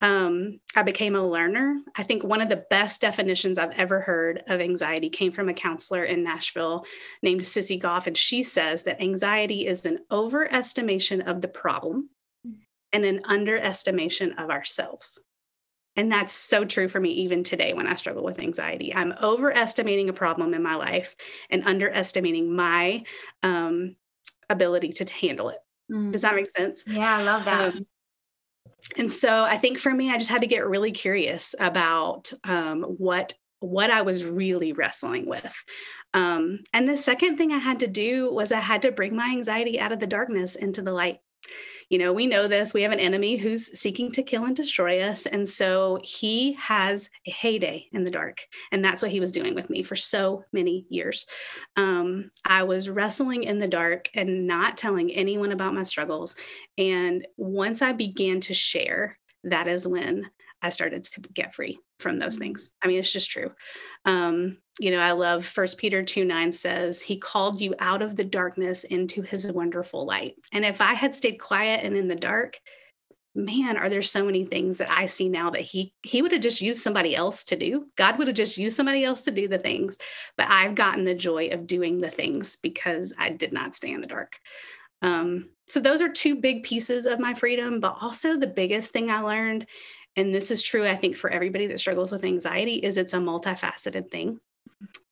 Um, 0.04 0.60
I 0.76 0.82
became 0.82 1.16
a 1.16 1.26
learner. 1.26 1.80
I 1.96 2.02
think 2.02 2.22
one 2.22 2.42
of 2.42 2.50
the 2.50 2.62
best 2.68 3.00
definitions 3.00 3.56
I've 3.56 3.72
ever 3.78 4.00
heard 4.00 4.42
of 4.48 4.60
anxiety 4.60 5.08
came 5.08 5.32
from 5.32 5.48
a 5.48 5.54
counselor 5.54 6.04
in 6.04 6.22
Nashville 6.22 6.84
named 7.22 7.40
Sissy 7.40 7.80
Goff. 7.80 8.06
And 8.06 8.14
she 8.14 8.42
says 8.42 8.82
that 8.82 9.00
anxiety 9.00 9.66
is 9.66 9.86
an 9.86 10.00
overestimation 10.10 11.26
of 11.26 11.40
the 11.40 11.48
problem 11.48 12.10
and 12.92 13.06
an 13.06 13.22
underestimation 13.24 14.32
of 14.32 14.50
ourselves. 14.50 15.18
And 15.96 16.12
that's 16.12 16.34
so 16.34 16.66
true 16.66 16.88
for 16.88 17.00
me 17.00 17.12
even 17.12 17.42
today 17.42 17.72
when 17.72 17.86
I 17.86 17.94
struggle 17.94 18.24
with 18.24 18.40
anxiety. 18.40 18.94
I'm 18.94 19.14
overestimating 19.22 20.10
a 20.10 20.12
problem 20.12 20.52
in 20.52 20.62
my 20.62 20.74
life 20.74 21.16
and 21.48 21.64
underestimating 21.64 22.54
my 22.54 23.04
um, 23.42 23.96
ability 24.50 24.92
to 24.92 25.10
handle 25.10 25.48
it. 25.48 25.60
Mm. 25.90 26.12
Does 26.12 26.20
that 26.22 26.34
make 26.34 26.50
sense? 26.50 26.84
Yeah, 26.86 27.16
I 27.16 27.22
love 27.22 27.46
that. 27.46 27.74
Um, 27.74 27.86
and 28.96 29.12
so 29.12 29.42
I 29.42 29.58
think 29.58 29.78
for 29.78 29.92
me, 29.92 30.10
I 30.10 30.18
just 30.18 30.30
had 30.30 30.42
to 30.42 30.46
get 30.46 30.66
really 30.66 30.92
curious 30.92 31.54
about 31.58 32.32
um, 32.44 32.82
what 32.82 33.34
what 33.60 33.90
I 33.90 34.02
was 34.02 34.24
really 34.24 34.72
wrestling 34.72 35.26
with. 35.26 35.54
Um, 36.12 36.60
and 36.74 36.86
the 36.86 36.98
second 36.98 37.38
thing 37.38 37.50
I 37.50 37.58
had 37.58 37.80
to 37.80 37.86
do 37.86 38.30
was 38.30 38.52
I 38.52 38.60
had 38.60 38.82
to 38.82 38.92
bring 38.92 39.16
my 39.16 39.28
anxiety 39.28 39.80
out 39.80 39.90
of 39.90 40.00
the 40.00 40.06
darkness 40.06 40.54
into 40.54 40.82
the 40.82 40.92
light 40.92 41.18
you 41.88 41.98
know, 41.98 42.12
we 42.12 42.26
know 42.26 42.48
this. 42.48 42.72
We 42.72 42.82
have 42.82 42.92
an 42.92 43.00
enemy 43.00 43.36
who's 43.36 43.78
seeking 43.78 44.10
to 44.12 44.22
kill 44.22 44.44
and 44.44 44.56
destroy 44.56 45.02
us. 45.02 45.26
And 45.26 45.48
so 45.48 46.00
he 46.02 46.54
has 46.54 47.10
a 47.26 47.30
heyday 47.30 47.86
in 47.92 48.04
the 48.04 48.10
dark. 48.10 48.40
And 48.72 48.84
that's 48.84 49.02
what 49.02 49.10
he 49.10 49.20
was 49.20 49.32
doing 49.32 49.54
with 49.54 49.70
me 49.70 49.82
for 49.82 49.96
so 49.96 50.44
many 50.52 50.86
years. 50.88 51.26
Um, 51.76 52.30
I 52.44 52.62
was 52.62 52.88
wrestling 52.88 53.44
in 53.44 53.58
the 53.58 53.68
dark 53.68 54.08
and 54.14 54.46
not 54.46 54.76
telling 54.76 55.10
anyone 55.10 55.52
about 55.52 55.74
my 55.74 55.82
struggles. 55.82 56.36
And 56.78 57.26
once 57.36 57.82
I 57.82 57.92
began 57.92 58.40
to 58.40 58.54
share, 58.54 59.18
that 59.44 59.68
is 59.68 59.86
when 59.86 60.30
I 60.62 60.70
started 60.70 61.04
to 61.04 61.20
get 61.20 61.54
free 61.54 61.78
from 61.98 62.16
those 62.16 62.36
mm. 62.36 62.40
things. 62.40 62.70
I 62.82 62.86
mean, 62.86 62.98
it's 62.98 63.12
just 63.12 63.30
true. 63.30 63.52
Um, 64.04 64.58
you 64.80 64.90
know, 64.90 64.98
I 64.98 65.12
love 65.12 65.44
First 65.44 65.78
Peter 65.78 66.02
2 66.02 66.24
9 66.24 66.52
says, 66.52 67.00
He 67.00 67.16
called 67.16 67.60
you 67.60 67.74
out 67.78 68.02
of 68.02 68.16
the 68.16 68.24
darkness 68.24 68.84
into 68.84 69.22
his 69.22 69.50
wonderful 69.50 70.04
light. 70.04 70.34
And 70.52 70.64
if 70.64 70.80
I 70.80 70.94
had 70.94 71.14
stayed 71.14 71.40
quiet 71.40 71.84
and 71.84 71.96
in 71.96 72.08
the 72.08 72.16
dark, 72.16 72.58
man, 73.34 73.76
are 73.76 73.88
there 73.88 74.02
so 74.02 74.24
many 74.24 74.44
things 74.44 74.78
that 74.78 74.90
I 74.90 75.06
see 75.06 75.28
now 75.28 75.50
that 75.50 75.60
he 75.60 75.92
he 76.02 76.22
would 76.22 76.32
have 76.32 76.40
just 76.40 76.60
used 76.60 76.82
somebody 76.82 77.16
else 77.16 77.44
to 77.44 77.56
do. 77.56 77.86
God 77.96 78.18
would 78.18 78.28
have 78.28 78.36
just 78.36 78.58
used 78.58 78.76
somebody 78.76 79.04
else 79.04 79.22
to 79.22 79.30
do 79.30 79.48
the 79.48 79.58
things. 79.58 79.98
But 80.36 80.48
I've 80.48 80.74
gotten 80.74 81.04
the 81.04 81.14
joy 81.14 81.48
of 81.48 81.66
doing 81.66 82.00
the 82.00 82.10
things 82.10 82.56
because 82.56 83.12
I 83.18 83.30
did 83.30 83.52
not 83.52 83.74
stay 83.74 83.92
in 83.92 84.00
the 84.00 84.06
dark. 84.06 84.38
Um, 85.02 85.50
so 85.66 85.80
those 85.80 86.00
are 86.00 86.08
two 86.08 86.40
big 86.40 86.62
pieces 86.62 87.06
of 87.06 87.18
my 87.18 87.34
freedom, 87.34 87.80
but 87.80 87.96
also 88.00 88.36
the 88.36 88.46
biggest 88.46 88.90
thing 88.90 89.10
I 89.10 89.20
learned 89.20 89.66
and 90.16 90.34
this 90.34 90.50
is 90.50 90.62
true 90.62 90.86
i 90.86 90.96
think 90.96 91.16
for 91.16 91.30
everybody 91.30 91.66
that 91.66 91.80
struggles 91.80 92.12
with 92.12 92.24
anxiety 92.24 92.74
is 92.74 92.98
it's 92.98 93.14
a 93.14 93.18
multifaceted 93.18 94.10
thing 94.10 94.38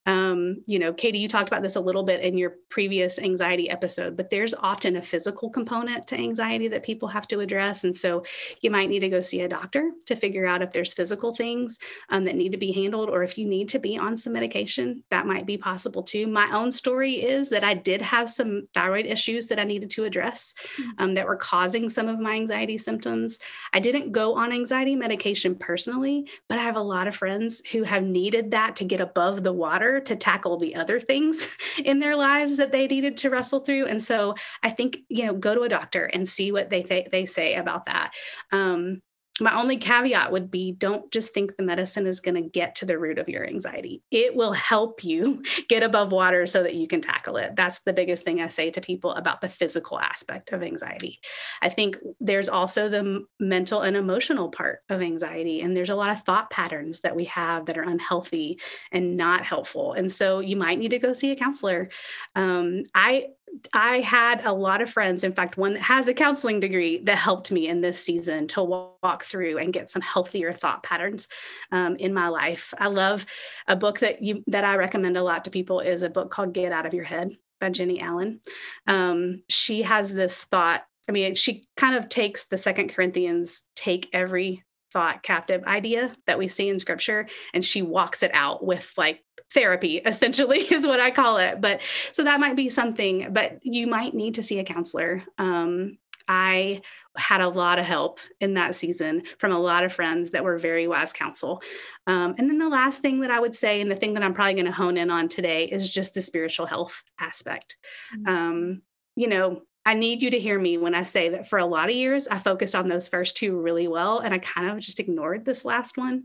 um, 0.07 0.63
you 0.67 0.79
know, 0.79 0.93
Katie, 0.93 1.19
you 1.19 1.29
talked 1.29 1.49
about 1.49 1.63
this 1.63 1.77
a 1.77 1.81
little 1.81 2.03
bit 2.03 2.21
in 2.21 2.37
your 2.37 2.57
previous 2.69 3.19
anxiety 3.21 3.71
episode, 3.71 4.17
but 4.17 4.31
there's 4.31 4.55
often 4.55 4.97
a 4.97 5.03
physical 5.03 5.49
component 5.49 6.09
to 6.09 6.17
anxiety 6.17 6.67
that 6.69 6.83
people 6.83 7.09
have 7.09 7.29
to 7.29 7.41
address. 7.41 7.85
And 7.85 7.95
so 7.95 8.25
you 8.63 8.71
might 8.71 8.89
need 8.89 9.01
to 9.01 9.09
go 9.09 9.21
see 9.21 9.43
a 9.43 9.49
doctor 9.49 9.93
to 10.07 10.17
figure 10.17 10.45
out 10.45 10.63
if 10.63 10.73
there's 10.73 10.93
physical 10.93 11.35
things 11.35 11.79
um, 12.09 12.25
that 12.25 12.35
need 12.35 12.51
to 12.53 12.59
be 12.59 12.73
handled, 12.73 13.11
or 13.11 13.23
if 13.23 13.39
you 13.39 13.47
need 13.47 13.69
to 13.69 13.79
be 13.79 13.97
on 13.97 14.17
some 14.17 14.33
medication, 14.33 15.05
that 15.11 15.27
might 15.27 15.47
be 15.47 15.57
possible 15.57 16.03
too. 16.03 16.27
My 16.27 16.51
own 16.53 16.73
story 16.73 17.15
is 17.15 17.49
that 17.51 17.63
I 17.63 17.75
did 17.75 18.03
have 18.03 18.29
some 18.29 18.65
thyroid 18.75 19.07
issues 19.07 19.47
that 19.49 19.61
I 19.61 19.65
needed 19.65 19.91
to 19.91 20.05
address 20.05 20.55
hmm. 20.77 20.91
um, 20.99 21.15
that 21.15 21.27
were 21.27 21.37
causing 21.37 21.89
some 21.89 22.09
of 22.09 22.19
my 22.19 22.35
anxiety 22.35 22.77
symptoms. 22.77 23.39
I 23.73 23.79
didn't 23.79 24.11
go 24.11 24.35
on 24.35 24.53
anxiety 24.53 24.97
medication 24.97 25.55
personally, 25.55 26.27
but 26.49 26.59
I 26.59 26.63
have 26.63 26.77
a 26.77 26.81
lot 26.81 27.07
of 27.07 27.15
friends 27.15 27.63
who 27.71 27.85
have 27.85 28.03
needed 28.03 28.51
that 28.51 28.75
to 28.77 28.85
get 28.85 29.01
above 29.01 29.45
the 29.45 29.53
water 29.53 29.92
to 30.01 30.17
tackle 30.17 30.59
the 30.59 30.75
other 30.75 31.01
things 31.01 31.57
in 31.85 31.99
their 31.99 32.17
lives 32.17 32.57
that 32.57 32.73
they 32.73 32.87
needed 32.87 33.17
to 33.19 33.31
wrestle 33.31 33.61
through. 33.61 33.87
And 33.87 34.03
so 34.03 34.35
I 34.63 34.71
think, 34.71 34.99
you 35.09 35.27
know, 35.27 35.35
go 35.35 35.55
to 35.55 35.63
a 35.63 35.69
doctor 35.69 36.05
and 36.05 36.29
see 36.29 36.53
what 36.53 36.71
they 36.71 36.83
th- 36.83 37.09
they 37.11 37.27
say 37.27 37.55
about 37.55 37.87
that. 37.87 38.13
Um, 38.51 39.03
my 39.43 39.59
only 39.59 39.77
caveat 39.77 40.31
would 40.31 40.51
be 40.51 40.73
don't 40.73 41.11
just 41.13 41.35
think 41.35 41.57
the 41.57 41.63
medicine 41.63 42.07
is 42.07 42.21
going 42.21 42.37
to 42.37 42.49
get 42.49 42.77
to 42.77 42.87
the 42.87 42.99
root 42.99 43.19
of 43.19 43.29
your 43.29 43.47
anxiety. 43.47 44.03
It 44.11 44.37
will 44.37 44.53
help 44.53 45.05
you 45.05 45.43
get 45.69 45.83
above 45.83 46.13
water 46.13 46.47
so 46.47 46.63
that 46.63 46.75
you 46.75 46.87
can 46.87 47.01
tackle 47.01 47.37
it. 47.37 47.57
That's 47.57 47.81
the 47.81 47.93
biggest 47.93 48.25
thing 48.25 48.41
I 48.41 48.49
say 48.49 48.71
to 48.71 48.81
people 48.81 49.13
about 49.13 49.41
the 49.41 49.49
physical 49.49 49.99
aspect 49.99 50.53
of 50.53 50.63
anxiety. 50.63 51.21
I 51.61 51.69
think 51.69 51.99
there's 52.21 52.49
also 52.49 52.89
the 52.89 53.25
mental 53.41 53.83
and 53.83 53.97
emotional 53.97 54.49
part 54.49 54.81
of 54.89 55.03
anxiety, 55.03 55.61
and 55.61 55.77
there's 55.77 55.91
a 55.91 55.97
lot 55.97 56.11
of 56.11 56.23
thought 56.23 56.51
patterns 56.51 57.01
that 57.01 57.17
we 57.17 57.25
have 57.27 57.67
that 57.67 57.79
are 57.79 57.83
unhealthy 57.83 58.61
and 58.93 59.17
not 59.17 59.45
helpful. 59.45 59.93
And 59.93 60.11
so 60.11 60.39
you 60.39 60.57
might 60.57 60.79
need 60.79 60.93
to 60.93 60.99
go 60.99 61.13
see 61.13 61.33
a 61.33 61.37
counselor. 61.37 61.91
Um, 62.37 62.83
I 62.95 63.27
I 63.75 64.01
had 64.01 64.45
a 64.45 64.53
lot 64.53 64.81
of 64.81 64.91
friends, 64.91 65.25
in 65.25 65.33
fact, 65.33 65.57
one 65.57 65.75
that 65.75 65.83
has 65.83 66.09
a 66.09 66.15
counseling 66.15 66.61
degree 66.61 66.99
that 67.05 67.17
helped 67.19 67.53
me 67.53 67.69
in 67.69 67.81
this 67.81 68.03
season 68.03 68.47
to 68.49 68.63
walk 68.63 69.25
through 69.25 69.59
and 69.59 69.73
get 69.73 69.91
some 69.91 70.03
healthier 70.03 70.53
thought 70.53 70.83
patterns 70.83 71.29
um, 71.71 71.97
in 71.97 72.15
my 72.15 72.29
life. 72.29 72.73
I 72.79 72.89
love 72.89 73.27
a 73.69 73.77
book 73.77 74.01
that 74.01 74.23
you 74.23 74.43
that 74.47 74.65
I 74.65 74.77
recommend 74.77 75.17
a 75.17 75.25
lot 75.25 75.45
to 75.45 75.51
people 75.51 75.81
is 75.81 76.03
a 76.03 76.11
book 76.11 76.31
called 76.31 76.55
Get 76.55 76.73
Out 76.73 76.87
of 76.87 76.95
Your 76.95 77.05
Head 77.05 77.33
by 77.61 77.71
Jennie 77.71 78.01
Allen. 78.01 78.41
Um, 78.87 79.43
she 79.49 79.83
has 79.83 80.13
this 80.13 80.45
thought. 80.45 80.85
I 81.09 81.13
mean, 81.13 81.35
she 81.35 81.65
kind 81.77 81.97
of 81.97 82.09
takes 82.09 82.47
the 82.47 82.59
Second 82.59 82.89
Corinthians, 82.89 83.65
take 83.77 84.09
every 84.13 84.65
thought 84.93 85.23
captive 85.23 85.65
idea 85.65 86.13
that 86.27 86.39
we 86.39 86.49
see 86.49 86.69
in 86.69 86.79
scripture 86.79 87.27
and 87.55 87.65
she 87.65 87.83
walks 87.83 88.23
it 88.23 88.31
out 88.35 88.65
with 88.65 88.93
like 88.97 89.23
therapy 89.53 89.97
essentially 90.07 90.59
is 90.59 90.87
what 90.87 91.01
i 91.01 91.11
call 91.11 91.39
it. 91.39 91.61
But 91.61 91.81
so 92.13 92.25
that 92.25 92.41
might 92.41 92.57
be 92.57 92.69
something 92.69 93.33
but 93.33 93.59
you 93.63 93.87
might 93.87 94.15
need 94.15 94.35
to 94.35 94.43
see 94.43 94.59
a 94.59 94.65
counselor. 94.65 95.23
Um, 95.39 95.99
i 96.29 96.81
had 97.19 97.43
a 97.43 97.49
lot 97.49 97.79
of 97.79 97.85
help 97.85 98.21
in 98.41 98.55
that 98.55 98.75
season 98.75 99.23
from 99.37 99.53
a 99.53 99.59
lot 99.59 99.85
of 99.85 99.93
friends 99.93 100.31
that 100.31 100.45
were 100.45 100.57
very 100.57 100.89
wise 100.89 101.13
counsel. 101.13 101.61
Um, 102.07 102.35
and 102.39 102.49
then 102.49 102.57
the 102.57 102.69
last 102.69 103.03
thing 103.03 103.21
that 103.21 103.31
i 103.31 103.41
would 103.41 103.55
say 103.55 103.81
and 103.81 103.91
the 103.91 103.97
thing 103.97 104.15
that 104.15 104.23
i'm 104.23 104.35
probably 104.35 104.55
going 104.55 104.67
to 104.67 104.73
hone 104.73 104.97
in 104.97 105.11
on 105.11 105.29
today 105.29 105.65
is 105.65 105.93
just 105.93 106.15
the 106.15 106.23
spiritual 106.23 106.67
health 106.67 107.03
aspect. 107.21 107.77
Mm-hmm. 108.15 108.29
um, 108.29 108.83
you 109.17 109.29
know 109.29 109.63
I 109.85 109.95
need 109.95 110.23
you 110.23 110.31
to 110.31 110.39
hear 110.39 110.59
me 110.59 110.79
when 110.79 110.95
I 110.95 111.03
say 111.03 111.31
that 111.31 111.49
for 111.49 111.59
a 111.59 111.67
lot 111.67 111.91
of 111.91 111.97
years, 111.97 112.29
I 112.29 112.39
focused 112.39 112.75
on 112.75 112.89
those 112.89 113.09
first 113.09 113.37
two 113.37 113.61
really 113.61 113.89
well. 113.89 114.21
And 114.21 114.33
I 114.33 114.39
kind 114.39 114.71
of 114.71 114.79
just 114.79 115.01
ignored 115.01 115.45
this 115.45 115.65
last 115.65 115.99
one. 115.99 116.25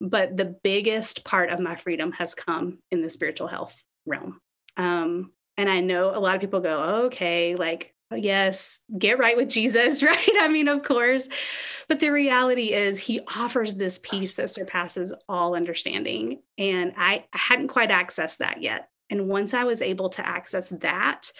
But 0.00 0.36
the 0.36 0.56
biggest 0.62 1.24
part 1.24 1.50
of 1.50 1.58
my 1.58 1.74
freedom 1.74 2.12
has 2.12 2.34
come 2.34 2.78
in 2.90 3.02
the 3.02 3.10
spiritual 3.10 3.48
health 3.48 3.82
realm. 4.04 4.40
Um, 4.76 5.32
and 5.56 5.70
I 5.70 5.80
know 5.80 6.10
a 6.10 6.20
lot 6.20 6.34
of 6.34 6.40
people 6.40 6.60
go, 6.60 7.04
okay, 7.06 7.56
like, 7.56 7.94
yes, 8.14 8.80
get 8.96 9.18
right 9.18 9.36
with 9.36 9.48
Jesus, 9.48 10.02
right? 10.02 10.36
I 10.38 10.48
mean, 10.48 10.68
of 10.68 10.82
course. 10.82 11.28
But 11.88 12.00
the 12.00 12.10
reality 12.10 12.72
is, 12.72 12.98
he 12.98 13.20
offers 13.36 13.74
this 13.74 13.98
peace 14.02 14.34
that 14.34 14.50
surpasses 14.50 15.12
all 15.28 15.56
understanding. 15.56 16.42
And 16.58 16.92
I, 16.96 17.24
hadn't 17.32 17.68
quite 17.68 17.90
accessed 17.90 18.38
that 18.38 18.62
yet. 18.62 18.88
And 19.08 19.28
once 19.28 19.54
I 19.54 19.64
was 19.64 19.82
able 19.82 20.08
to 20.10 20.26
access 20.26 20.70
that, 20.80 21.30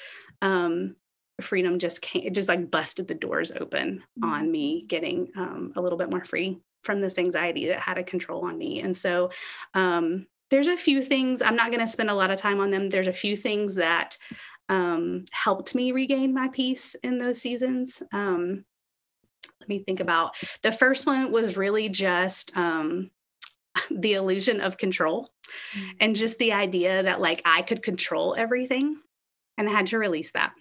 um, 0.40 0.96
freedom 1.40 1.78
just 1.78 2.00
came 2.00 2.22
it 2.24 2.34
just 2.34 2.48
like 2.48 2.70
busted 2.70 3.06
the 3.08 3.14
doors 3.14 3.52
open 3.60 4.02
mm-hmm. 4.18 4.32
on 4.32 4.50
me 4.50 4.84
getting 4.88 5.30
um, 5.36 5.72
a 5.76 5.80
little 5.80 5.98
bit 5.98 6.10
more 6.10 6.24
free 6.24 6.58
from 6.82 7.00
this 7.00 7.18
anxiety 7.18 7.66
that 7.68 7.80
had 7.80 7.98
a 7.98 8.04
control 8.04 8.44
on 8.46 8.56
me 8.56 8.80
and 8.80 8.96
so 8.96 9.30
um, 9.74 10.26
there's 10.50 10.68
a 10.68 10.76
few 10.76 11.02
things 11.02 11.42
i'm 11.42 11.56
not 11.56 11.68
going 11.68 11.80
to 11.80 11.86
spend 11.86 12.10
a 12.10 12.14
lot 12.14 12.30
of 12.30 12.38
time 12.38 12.60
on 12.60 12.70
them 12.70 12.88
there's 12.88 13.08
a 13.08 13.12
few 13.12 13.36
things 13.36 13.74
that 13.74 14.16
um, 14.68 15.24
helped 15.30 15.74
me 15.74 15.92
regain 15.92 16.32
my 16.32 16.48
peace 16.48 16.96
in 17.02 17.18
those 17.18 17.40
seasons 17.40 18.02
um, 18.12 18.64
let 19.60 19.68
me 19.68 19.78
think 19.80 20.00
about 20.00 20.34
the 20.62 20.72
first 20.72 21.06
one 21.06 21.30
was 21.30 21.56
really 21.56 21.88
just 21.88 22.56
um, 22.56 23.10
the 23.90 24.14
illusion 24.14 24.62
of 24.62 24.78
control 24.78 25.28
mm-hmm. 25.76 25.90
and 26.00 26.16
just 26.16 26.38
the 26.38 26.54
idea 26.54 27.02
that 27.02 27.20
like 27.20 27.42
i 27.44 27.60
could 27.60 27.82
control 27.82 28.34
everything 28.38 28.96
and 29.58 29.68
i 29.68 29.72
had 29.72 29.88
to 29.88 29.98
release 29.98 30.32
that 30.32 30.52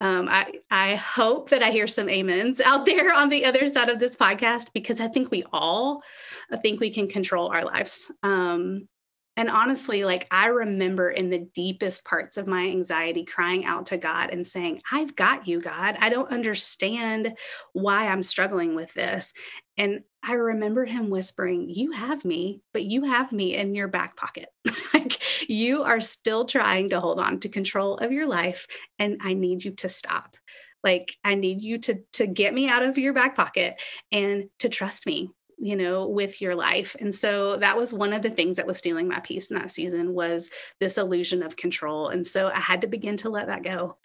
um, 0.00 0.28
I, 0.28 0.52
I 0.70 0.96
hope 0.96 1.50
that 1.50 1.62
I 1.62 1.70
hear 1.70 1.86
some 1.86 2.08
amens 2.08 2.60
out 2.64 2.86
there 2.86 3.14
on 3.14 3.28
the 3.28 3.44
other 3.44 3.66
side 3.66 3.88
of 3.88 3.98
this 3.98 4.16
podcast 4.16 4.72
because 4.74 5.00
I 5.00 5.08
think 5.08 5.30
we 5.30 5.44
all 5.52 6.02
I 6.50 6.56
think 6.56 6.80
we 6.80 6.90
can 6.90 7.08
control 7.08 7.48
our 7.48 7.64
lives. 7.64 8.10
Um, 8.22 8.88
and 9.36 9.48
honestly, 9.48 10.04
like 10.04 10.26
I 10.30 10.48
remember 10.48 11.08
in 11.08 11.30
the 11.30 11.48
deepest 11.54 12.04
parts 12.04 12.36
of 12.36 12.46
my 12.46 12.66
anxiety 12.66 13.24
crying 13.24 13.64
out 13.64 13.86
to 13.86 13.96
God 13.96 14.28
and 14.30 14.46
saying, 14.46 14.82
I've 14.92 15.16
got 15.16 15.48
you, 15.48 15.60
God. 15.60 15.96
I 15.98 16.10
don't 16.10 16.30
understand 16.30 17.34
why 17.72 18.08
I'm 18.08 18.22
struggling 18.22 18.74
with 18.74 18.92
this. 18.92 19.32
And 19.78 20.00
I 20.24 20.34
remember 20.34 20.84
him 20.84 21.10
whispering, 21.10 21.68
You 21.68 21.92
have 21.92 22.24
me, 22.24 22.60
but 22.72 22.84
you 22.84 23.04
have 23.04 23.32
me 23.32 23.56
in 23.56 23.74
your 23.74 23.88
back 23.88 24.16
pocket. 24.16 24.48
like 24.94 25.20
you 25.48 25.82
are 25.82 26.00
still 26.00 26.44
trying 26.44 26.88
to 26.90 27.00
hold 27.00 27.18
on 27.18 27.40
to 27.40 27.48
control 27.48 27.96
of 27.98 28.12
your 28.12 28.26
life. 28.26 28.66
And 28.98 29.20
I 29.22 29.34
need 29.34 29.64
you 29.64 29.72
to 29.72 29.88
stop. 29.88 30.36
Like 30.84 31.16
I 31.24 31.34
need 31.34 31.62
you 31.62 31.78
to 31.78 32.00
to 32.14 32.26
get 32.26 32.54
me 32.54 32.68
out 32.68 32.82
of 32.82 32.98
your 32.98 33.12
back 33.12 33.34
pocket 33.34 33.80
and 34.10 34.48
to 34.60 34.68
trust 34.68 35.06
me 35.06 35.30
you 35.58 35.76
know 35.76 36.08
with 36.08 36.40
your 36.40 36.56
life 36.56 36.96
and 36.98 37.14
so 37.14 37.56
that 37.58 37.76
was 37.76 37.94
one 37.94 38.12
of 38.12 38.22
the 38.22 38.30
things 38.30 38.56
that 38.56 38.66
was 38.66 38.78
stealing 38.78 39.06
my 39.06 39.20
peace 39.20 39.50
in 39.50 39.56
that 39.56 39.70
season 39.70 40.12
was 40.12 40.50
this 40.80 40.98
illusion 40.98 41.42
of 41.42 41.56
control 41.56 42.08
and 42.08 42.26
so 42.26 42.48
i 42.48 42.58
had 42.58 42.80
to 42.80 42.86
begin 42.88 43.16
to 43.16 43.28
let 43.28 43.46
that 43.46 43.62
go 43.62 43.96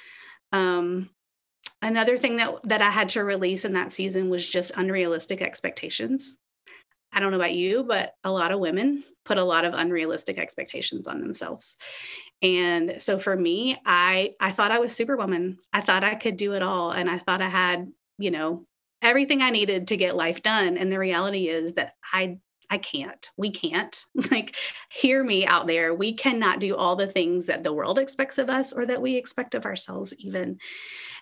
um, 0.52 1.10
another 1.82 2.18
thing 2.18 2.38
that 2.38 2.56
that 2.64 2.82
i 2.82 2.90
had 2.90 3.10
to 3.10 3.24
release 3.24 3.66
in 3.66 3.74
that 3.74 3.92
season 3.92 4.30
was 4.30 4.46
just 4.46 4.72
unrealistic 4.76 5.42
expectations. 5.42 6.40
I 7.12 7.20
don't 7.20 7.32
know 7.32 7.38
about 7.38 7.54
you 7.54 7.84
but 7.84 8.14
a 8.24 8.32
lot 8.32 8.52
of 8.52 8.60
women 8.60 9.04
put 9.26 9.38
a 9.38 9.44
lot 9.44 9.66
of 9.66 9.74
unrealistic 9.74 10.38
expectations 10.38 11.08
on 11.08 11.22
themselves. 11.22 11.78
And 12.42 13.02
so 13.02 13.20
for 13.20 13.36
me 13.36 13.80
i 13.86 14.34
i 14.40 14.52
thought 14.52 14.72
i 14.72 14.80
was 14.80 14.94
superwoman. 14.94 15.58
I 15.74 15.82
thought 15.82 16.04
i 16.04 16.16
could 16.16 16.38
do 16.38 16.54
it 16.54 16.62
all 16.62 16.92
and 16.92 17.10
i 17.10 17.20
thought 17.20 17.42
i 17.42 17.50
had 17.50 17.92
you 18.18 18.32
know 18.32 18.66
everything 19.02 19.42
I 19.42 19.50
needed 19.50 19.88
to 19.88 19.98
get 19.98 20.16
life 20.16 20.42
done. 20.42 20.78
And 20.78 20.92
the 20.92 21.00
reality 21.00 21.48
is 21.48 21.74
that 21.74 21.94
I 22.14 22.40
I 22.70 22.78
can't. 22.78 23.30
We 23.38 23.52
can't. 23.52 24.06
Like, 24.32 24.56
hear 24.90 25.24
me 25.24 25.46
out 25.46 25.68
there. 25.68 25.94
We 25.94 26.14
cannot 26.14 26.60
do 26.60 26.76
all 26.76 26.96
the 26.96 27.08
things 27.08 27.46
that 27.46 27.64
the 27.64 27.72
world 27.72 27.98
expects 27.98 28.38
of 28.38 28.50
us 28.50 28.74
or 28.74 28.86
that 28.86 29.02
we 29.02 29.16
expect 29.16 29.56
of 29.56 29.66
ourselves, 29.66 30.14
even. 30.20 30.58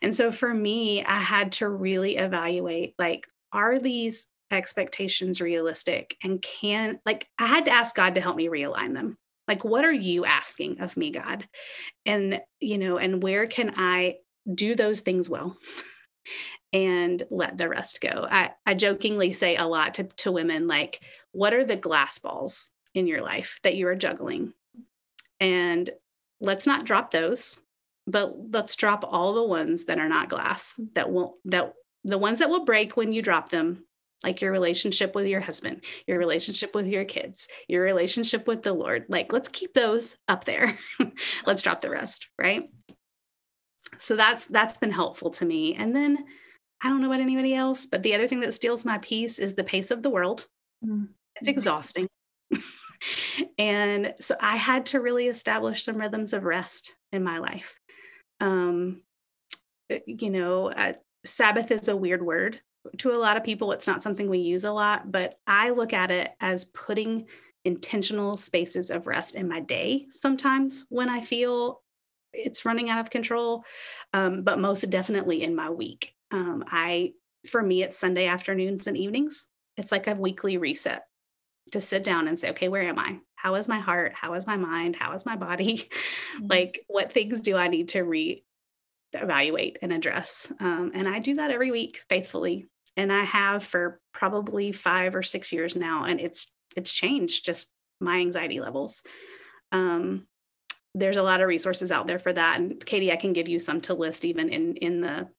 And 0.02 0.16
so 0.16 0.32
for 0.32 0.52
me, 0.54 1.04
I 1.04 1.18
had 1.18 1.52
to 1.54 1.70
really 1.70 2.18
evaluate 2.18 2.96
like, 2.98 3.28
are 3.52 3.78
these 3.78 4.28
expectations 4.50 5.40
realistic? 5.40 6.18
And 6.24 6.42
can, 6.42 7.00
like, 7.06 7.28
I 7.38 7.46
had 7.46 7.66
to 7.66 7.72
ask 7.72 7.96
God 7.96 8.16
to 8.16 8.22
help 8.22 8.36
me 8.36 8.48
realign 8.48 8.94
them. 8.94 9.18
Like, 9.48 9.64
what 9.64 9.86
are 9.86 9.94
you 9.94 10.26
asking 10.26 10.82
of 10.82 10.98
me, 10.98 11.12
God? 11.12 11.48
And, 12.06 12.42
you 12.60 12.80
know, 12.80 12.98
and 12.98 13.22
where 13.22 13.46
can 13.46 13.74
I 13.76 14.16
do 14.52 14.76
those 14.76 15.02
things 15.02 15.30
well? 15.30 15.58
and 16.74 17.24
let 17.30 17.58
the 17.58 17.70
rest 17.70 18.02
go. 18.02 18.28
I, 18.30 18.52
I 18.66 18.74
jokingly 18.74 19.32
say 19.32 19.56
a 19.56 19.66
lot 19.66 19.94
to, 19.96 20.04
to 20.04 20.32
women 20.32 20.68
like, 20.68 21.02
what 21.36 21.54
are 21.54 21.66
the 21.66 21.76
glass 21.76 22.18
balls 22.18 22.72
in 22.94 23.08
your 23.08 23.22
life 23.22 23.60
that 23.64 23.76
you 23.76 23.88
are 23.88 23.96
juggling? 23.96 24.54
And 25.40 25.90
let's 26.40 26.66
not 26.66 26.86
drop 26.86 27.12
those, 27.12 27.62
but 28.08 28.34
let's 28.52 28.76
drop 28.76 29.04
all 29.08 29.34
the 29.34 29.44
ones 29.44 29.86
that 29.86 30.00
are 30.00 30.08
not 30.08 30.30
glass 30.30 30.80
that 30.94 31.10
won't, 31.10 31.36
that 31.46 31.74
the 32.06 32.18
ones 32.18 32.40
that 32.40 32.50
will 32.50 32.64
break 32.64 32.96
when 32.96 33.12
you 33.12 33.22
drop 33.22 33.50
them, 33.50 33.86
like 34.24 34.42
your 34.42 34.52
relationship 34.52 35.14
with 35.14 35.28
your 35.28 35.42
husband, 35.42 35.84
your 36.08 36.18
relationship 36.18 36.74
with 36.74 36.88
your 36.88 37.04
kids, 37.04 37.50
your 37.68 37.84
relationship 37.84 38.48
with 38.48 38.64
the 38.64 38.74
Lord. 38.74 39.06
Like, 39.10 39.34
let's 39.34 39.50
keep 39.50 39.74
those 39.74 40.16
up 40.30 40.46
there. 40.46 40.78
let's 41.46 41.62
drop 41.62 41.82
the 41.82 41.90
rest, 41.90 42.30
right? 42.40 42.70
So 43.98 44.16
that's 44.16 44.46
that's 44.46 44.78
been 44.78 44.92
helpful 44.92 45.32
to 45.32 45.46
me. 45.46 45.76
And 45.76 45.96
then 45.96 46.26
I 46.82 46.90
don't 46.90 47.02
know 47.02 47.08
about 47.08 47.22
anybody 47.22 47.54
else, 47.54 47.86
but 47.86 48.04
the 48.04 48.16
other 48.16 48.28
thing 48.28 48.40
that 48.40 48.54
steals 48.54 48.86
my 48.86 49.00
peace 49.00 49.38
is 49.38 49.56
the 49.56 49.64
pace 49.64 49.92
of 49.92 50.02
the 50.02 50.10
world. 50.10 50.48
Mm-hmm. 50.86 51.06
It's 51.38 51.48
exhausting. 51.48 52.08
and 53.58 54.14
so 54.20 54.36
I 54.40 54.56
had 54.56 54.88
to 54.88 55.02
really 55.02 55.28
establish 55.28 55.84
some 55.84 55.98
rhythms 55.98 56.34
of 56.34 56.44
rest 56.44 56.96
in 57.12 57.24
my 57.24 57.40
life. 57.40 57.76
Um, 58.40 59.02
eh, 59.90 60.00
you 60.06 60.30
know, 60.30 60.72
uh, 60.72 60.94
Sabbath 61.26 61.72
is 61.72 61.88
a 61.88 61.96
weird 61.96 62.24
word 62.24 62.62
to 63.00 63.12
a 63.12 63.18
lot 63.18 63.38
of 63.38 63.44
people. 63.44 63.72
It's 63.72 63.88
not 63.88 64.04
something 64.04 64.30
we 64.30 64.40
use 64.40 64.64
a 64.64 64.72
lot, 64.72 65.12
but 65.12 65.36
I 65.48 65.72
look 65.72 65.94
at 65.94 66.12
it 66.12 66.32
as 66.40 66.66
putting 66.66 67.28
intentional 67.64 68.38
spaces 68.38 68.92
of 68.92 69.08
rest 69.08 69.36
in 69.36 69.48
my 69.48 69.60
day 69.60 70.06
sometimes 70.12 70.86
when 70.90 71.10
I 71.10 71.22
feel 71.22 71.82
it's 72.32 72.66
running 72.66 72.90
out 72.90 73.00
of 73.00 73.10
control, 73.10 73.64
um, 74.14 74.44
but 74.44 74.60
most 74.60 74.88
definitely 74.90 75.42
in 75.42 75.56
my 75.56 75.70
week. 75.70 76.14
Um, 76.32 76.64
I, 76.68 77.14
for 77.48 77.64
me, 77.64 77.82
it's 77.82 77.98
Sunday 77.98 78.28
afternoons 78.28 78.88
and 78.88 78.98
evenings. 78.98 79.48
It's 79.78 79.92
like 79.92 80.08
a 80.08 80.16
weekly 80.16 80.58
reset 80.58 81.04
to 81.72 81.82
sit 81.82 82.04
down 82.04 82.28
and 82.28 82.40
say, 82.40 82.50
okay, 82.52 82.68
where 82.68 82.84
am 82.84 83.00
I? 83.00 83.20
How 83.36 83.56
is 83.56 83.68
my 83.68 83.80
heart? 83.80 84.14
How 84.14 84.34
is 84.34 84.48
my 84.48 84.58
mind? 84.58 84.96
How 84.96 85.14
is 85.14 85.26
my 85.26 85.36
body? 85.36 85.90
Mm-hmm. 86.36 86.48
like, 86.48 86.82
what 86.88 87.14
things 87.14 87.40
do 87.40 87.56
I 87.56 87.70
need 87.70 87.88
to 87.90 88.02
re 88.02 88.44
evaluate 89.14 89.78
and 89.82 89.94
address? 89.94 90.52
Um, 90.60 90.92
and 90.94 91.08
I 91.08 91.20
do 91.20 91.36
that 91.36 91.50
every 91.50 91.72
week 91.72 92.02
faithfully. 92.10 92.68
And 92.98 93.14
I 93.14 93.24
have 93.24 93.64
for 93.64 94.02
probably 94.14 94.74
five 94.74 95.16
or 95.16 95.24
six 95.24 95.54
years 95.54 95.78
now. 95.78 96.04
And 96.04 96.20
it's, 96.20 96.54
it's 96.76 96.92
changed 96.92 97.46
just 97.46 97.70
my 98.02 98.18
anxiety 98.18 98.60
levels. 98.60 99.02
Um, 99.72 100.28
there's 100.94 101.16
a 101.16 101.24
lot 101.24 101.40
of 101.40 101.48
resources 101.48 101.90
out 101.90 102.06
there 102.06 102.20
for 102.20 102.34
that. 102.34 102.60
And 102.60 102.86
Katie, 102.86 103.14
I 103.14 103.18
can 103.18 103.32
give 103.32 103.48
you 103.48 103.60
some 103.60 103.80
to 103.82 103.94
list 103.94 104.26
even 104.26 104.50
in, 104.50 104.76
in 104.76 105.00
the 105.00 105.30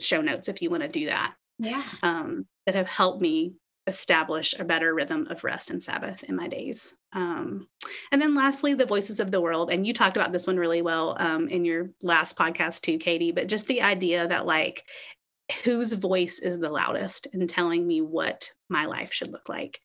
show 0.00 0.22
notes 0.22 0.48
if 0.48 0.62
you 0.62 0.70
want 0.70 0.84
to 0.84 0.88
do 0.88 1.06
that. 1.06 1.34
Yeah. 1.58 1.84
Um, 2.02 2.46
that 2.64 2.74
have 2.74 2.88
helped 2.88 3.20
me 3.20 3.54
establish 3.86 4.54
a 4.58 4.64
better 4.64 4.94
rhythm 4.94 5.26
of 5.30 5.44
rest 5.44 5.70
and 5.70 5.82
Sabbath 5.82 6.24
in 6.24 6.34
my 6.34 6.48
days. 6.48 6.94
Um, 7.12 7.68
and 8.10 8.20
then 8.20 8.34
lastly, 8.34 8.74
the 8.74 8.86
voices 8.86 9.20
of 9.20 9.30
the 9.30 9.40
world. 9.40 9.70
And 9.70 9.86
you 9.86 9.94
talked 9.94 10.16
about 10.16 10.32
this 10.32 10.46
one 10.46 10.56
really 10.56 10.82
well 10.82 11.16
um, 11.18 11.48
in 11.48 11.64
your 11.64 11.90
last 12.02 12.36
podcast 12.36 12.82
too, 12.82 12.98
Katie, 12.98 13.32
but 13.32 13.48
just 13.48 13.66
the 13.66 13.82
idea 13.82 14.26
that 14.26 14.46
like 14.46 14.84
whose 15.64 15.92
voice 15.92 16.40
is 16.40 16.58
the 16.58 16.70
loudest 16.70 17.28
in 17.32 17.46
telling 17.46 17.86
me 17.86 18.00
what 18.00 18.52
my 18.68 18.86
life 18.86 19.12
should 19.12 19.30
look 19.30 19.48
like. 19.48 19.80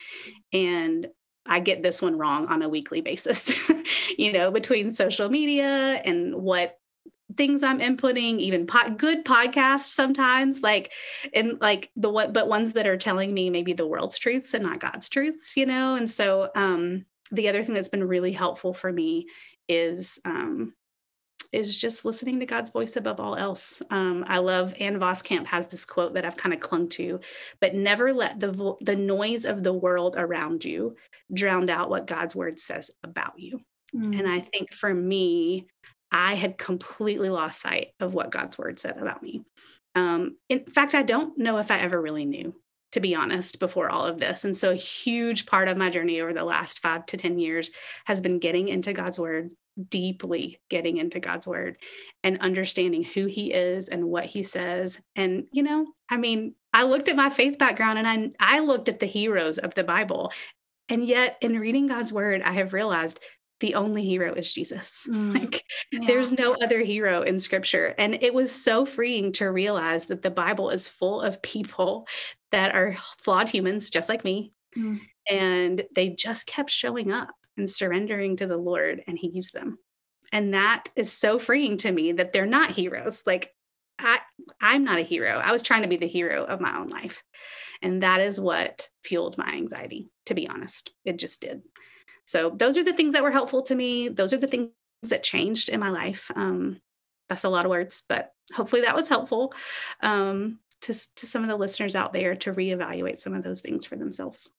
And 0.51 1.07
I 1.45 1.59
get 1.59 1.83
this 1.83 2.01
one 2.01 2.17
wrong 2.17 2.47
on 2.47 2.61
a 2.61 2.69
weekly 2.69 3.01
basis, 3.01 3.69
you 4.17 4.31
know, 4.31 4.51
between 4.51 4.91
social 4.91 5.29
media 5.29 6.01
and 6.03 6.35
what 6.35 6.77
things 7.35 7.63
I'm 7.63 7.79
inputting, 7.79 8.39
even 8.39 8.67
po- 8.67 8.89
good 8.89 9.25
podcasts 9.25 9.91
sometimes, 9.93 10.61
like 10.61 10.91
and 11.33 11.59
like 11.61 11.89
the 11.95 12.09
what, 12.09 12.33
but 12.33 12.47
ones 12.47 12.73
that 12.73 12.87
are 12.87 12.97
telling 12.97 13.33
me 13.33 13.49
maybe 13.49 13.73
the 13.73 13.87
world's 13.87 14.17
truths 14.17 14.53
and 14.53 14.63
not 14.63 14.79
God's 14.79 15.09
truths, 15.09 15.55
you 15.55 15.65
know. 15.65 15.95
And 15.95 16.09
so 16.09 16.49
um, 16.55 17.05
the 17.31 17.49
other 17.49 17.63
thing 17.63 17.75
that's 17.75 17.89
been 17.89 18.07
really 18.07 18.33
helpful 18.33 18.73
for 18.73 18.91
me 18.91 19.27
is 19.67 20.19
um, 20.25 20.73
is 21.51 21.77
just 21.77 22.05
listening 22.05 22.39
to 22.39 22.45
God's 22.45 22.69
voice 22.69 22.95
above 22.95 23.19
all 23.19 23.35
else. 23.35 23.81
Um, 23.89 24.23
I 24.27 24.37
love 24.37 24.73
Ann 24.79 24.99
Voskamp 24.99 25.45
has 25.47 25.67
this 25.67 25.85
quote 25.85 26.13
that 26.13 26.25
I've 26.25 26.37
kind 26.37 26.53
of 26.53 26.59
clung 26.59 26.87
to, 26.89 27.19
but 27.59 27.75
never 27.75 28.13
let 28.13 28.39
the 28.39 28.51
vo- 28.51 28.77
the 28.81 28.95
noise 28.95 29.45
of 29.45 29.63
the 29.63 29.73
world 29.73 30.15
around 30.17 30.63
you 30.63 30.95
drown 31.33 31.69
out 31.69 31.89
what 31.89 32.07
God's 32.07 32.35
word 32.35 32.59
says 32.59 32.91
about 33.03 33.33
you. 33.37 33.59
Mm. 33.95 34.19
And 34.19 34.27
I 34.27 34.39
think 34.39 34.73
for 34.73 34.93
me, 34.93 35.67
I 36.11 36.35
had 36.35 36.57
completely 36.57 37.29
lost 37.29 37.61
sight 37.61 37.89
of 37.99 38.13
what 38.13 38.31
God's 38.31 38.57
word 38.57 38.79
said 38.79 38.97
about 38.97 39.23
me. 39.23 39.43
Um, 39.95 40.37
in 40.49 40.65
fact, 40.65 40.95
I 40.95 41.03
don't 41.03 41.37
know 41.37 41.57
if 41.57 41.71
I 41.71 41.77
ever 41.77 42.01
really 42.01 42.25
knew, 42.25 42.53
to 42.93 42.99
be 42.99 43.15
honest, 43.15 43.59
before 43.59 43.89
all 43.89 44.05
of 44.05 44.19
this. 44.19 44.45
And 44.45 44.55
so, 44.55 44.71
a 44.71 44.75
huge 44.75 45.45
part 45.45 45.67
of 45.67 45.77
my 45.77 45.89
journey 45.89 46.21
over 46.21 46.33
the 46.33 46.43
last 46.43 46.79
five 46.79 47.05
to 47.07 47.17
10 47.17 47.39
years 47.39 47.71
has 48.05 48.21
been 48.21 48.39
getting 48.39 48.67
into 48.67 48.93
God's 48.93 49.19
word, 49.19 49.51
deeply 49.89 50.59
getting 50.69 50.97
into 50.97 51.19
God's 51.19 51.47
word 51.47 51.77
and 52.23 52.39
understanding 52.39 53.03
who 53.03 53.25
He 53.25 53.53
is 53.53 53.89
and 53.89 54.05
what 54.05 54.25
He 54.25 54.43
says. 54.43 54.99
And, 55.15 55.45
you 55.51 55.63
know, 55.63 55.87
I 56.09 56.17
mean, 56.17 56.55
I 56.73 56.83
looked 56.83 57.09
at 57.09 57.15
my 57.15 57.29
faith 57.29 57.57
background 57.57 57.99
and 57.99 58.35
I, 58.39 58.55
I 58.57 58.59
looked 58.59 58.87
at 58.89 58.99
the 58.99 59.05
heroes 59.05 59.57
of 59.57 59.73
the 59.75 59.83
Bible. 59.83 60.31
And 60.87 61.05
yet, 61.05 61.37
in 61.41 61.59
reading 61.59 61.87
God's 61.87 62.11
word, 62.11 62.41
I 62.41 62.53
have 62.53 62.73
realized 62.73 63.19
the 63.61 63.75
only 63.75 64.03
hero 64.03 64.33
is 64.33 64.51
Jesus. 64.51 65.07
Mm. 65.11 65.33
Like 65.33 65.63
yeah. 65.91 65.99
there's 66.07 66.31
no 66.31 66.55
other 66.63 66.79
hero 66.79 67.21
in 67.21 67.39
scripture. 67.39 67.93
And 67.97 68.15
it 68.23 68.33
was 68.33 68.51
so 68.51 68.85
freeing 68.85 69.33
to 69.33 69.51
realize 69.51 70.07
that 70.07 70.21
the 70.21 70.29
Bible 70.29 70.69
is 70.69 70.87
full 70.87 71.21
of 71.21 71.41
people 71.41 72.07
that 72.51 72.73
are 72.73 72.95
flawed 73.17 73.49
humans 73.49 73.89
just 73.89 74.07
like 74.07 74.23
me. 74.23 74.53
Mm. 74.77 75.01
And 75.29 75.83
they 75.93 76.09
just 76.09 76.47
kept 76.47 76.69
showing 76.69 77.11
up 77.11 77.29
and 77.57 77.69
surrendering 77.69 78.37
to 78.37 78.47
the 78.47 78.57
Lord 78.57 79.03
and 79.05 79.17
he 79.17 79.27
used 79.27 79.53
them. 79.53 79.79
And 80.31 80.53
that 80.53 80.85
is 80.95 81.11
so 81.11 81.37
freeing 81.37 81.77
to 81.77 81.91
me 81.91 82.13
that 82.13 82.31
they're 82.31 82.45
not 82.45 82.71
heroes. 82.71 83.23
Like 83.27 83.53
I 83.99 84.19
I'm 84.61 84.83
not 84.83 84.99
a 84.99 85.03
hero. 85.03 85.37
I 85.37 85.51
was 85.51 85.61
trying 85.61 85.81
to 85.81 85.87
be 85.89 85.97
the 85.97 86.07
hero 86.07 86.45
of 86.45 86.61
my 86.61 86.77
own 86.77 86.89
life. 86.89 87.23
And 87.81 88.03
that 88.03 88.21
is 88.21 88.39
what 88.39 88.87
fueled 89.03 89.37
my 89.37 89.51
anxiety, 89.51 90.09
to 90.27 90.33
be 90.33 90.47
honest. 90.47 90.91
It 91.05 91.17
just 91.17 91.41
did. 91.41 91.61
So 92.25 92.49
those 92.49 92.77
are 92.77 92.83
the 92.83 92.93
things 92.93 93.13
that 93.13 93.23
were 93.23 93.31
helpful 93.31 93.63
to 93.63 93.75
me. 93.75 94.09
Those 94.09 94.33
are 94.33 94.37
the 94.37 94.47
things 94.47 94.69
that 95.03 95.23
changed 95.23 95.69
in 95.69 95.79
my 95.79 95.89
life. 95.89 96.29
Um, 96.35 96.79
that's 97.27 97.43
a 97.43 97.49
lot 97.49 97.65
of 97.65 97.71
words, 97.71 98.03
but 98.07 98.31
hopefully 98.53 98.81
that 98.81 98.95
was 98.95 99.07
helpful 99.07 99.53
um, 100.01 100.59
to, 100.81 100.93
to 101.15 101.27
some 101.27 101.43
of 101.43 101.49
the 101.49 101.55
listeners 101.55 101.95
out 101.95 102.13
there 102.13 102.35
to 102.35 102.53
reevaluate 102.53 103.17
some 103.17 103.33
of 103.33 103.43
those 103.43 103.61
things 103.61 103.85
for 103.85 103.95
themselves. 103.95 104.49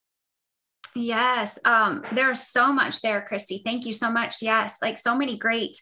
Yes, 0.94 1.58
um, 1.64 2.04
there's 2.12 2.40
so 2.40 2.72
much 2.72 3.00
there, 3.00 3.22
Christy. 3.22 3.62
Thank 3.64 3.86
you 3.86 3.92
so 3.92 4.10
much. 4.10 4.42
Yes, 4.42 4.76
like 4.82 4.98
so 4.98 5.16
many 5.16 5.38
great. 5.38 5.80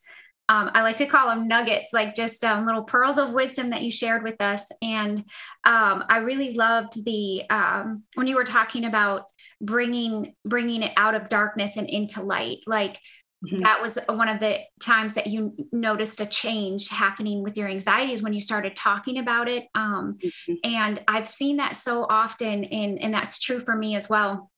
Um, 0.51 0.69
I 0.75 0.83
like 0.83 0.97
to 0.97 1.07
call 1.07 1.29
them 1.29 1.47
nuggets, 1.47 1.93
like 1.93 2.17
just 2.17 2.45
um, 2.45 2.67
little 2.67 2.83
pearls 2.83 3.19
of 3.19 3.33
wisdom 3.33 3.71
that 3.71 3.83
you 3.83 3.93
shared 3.93 4.25
with 4.25 4.41
us. 4.41 4.67
And 4.83 5.19
um, 5.65 6.05
I 6.09 6.19
really 6.19 6.55
loved 6.55 7.05
the 7.05 7.45
um, 7.49 8.03
when 8.17 8.27
you 8.27 8.35
were 8.35 8.45
talking 8.45 8.85
about 8.85 9.27
bringing 9.61 10.35
bringing 10.45 10.83
it 10.83 10.93
out 10.97 11.15
of 11.15 11.29
darkness 11.29 11.77
and 11.77 11.89
into 11.89 12.23
light 12.23 12.59
like 12.67 12.99
mm-hmm. 13.45 13.61
that 13.61 13.83
was 13.83 13.99
one 14.09 14.29
of 14.29 14.41
the 14.41 14.59
times 14.81 15.15
that 15.15 15.27
you 15.27 15.55
noticed 15.71 16.21
a 16.21 16.27
change 16.27 16.89
happening 16.89 17.43
with 17.43 17.57
your 17.59 17.69
anxieties 17.69 18.23
when 18.23 18.33
you 18.33 18.41
started 18.41 18.75
talking 18.75 19.19
about 19.19 19.49
it 19.49 19.67
um, 19.75 20.17
mm-hmm. 20.23 20.55
and 20.65 21.03
i've 21.07 21.29
seen 21.29 21.59
that 21.59 21.77
so 21.77 22.07
often 22.09 22.65
in 22.65 22.97
and 22.99 23.13
that's 23.13 23.39
true 23.39 23.61
for 23.61 23.77
me 23.77 23.97
as 23.97 24.09
well 24.09 24.51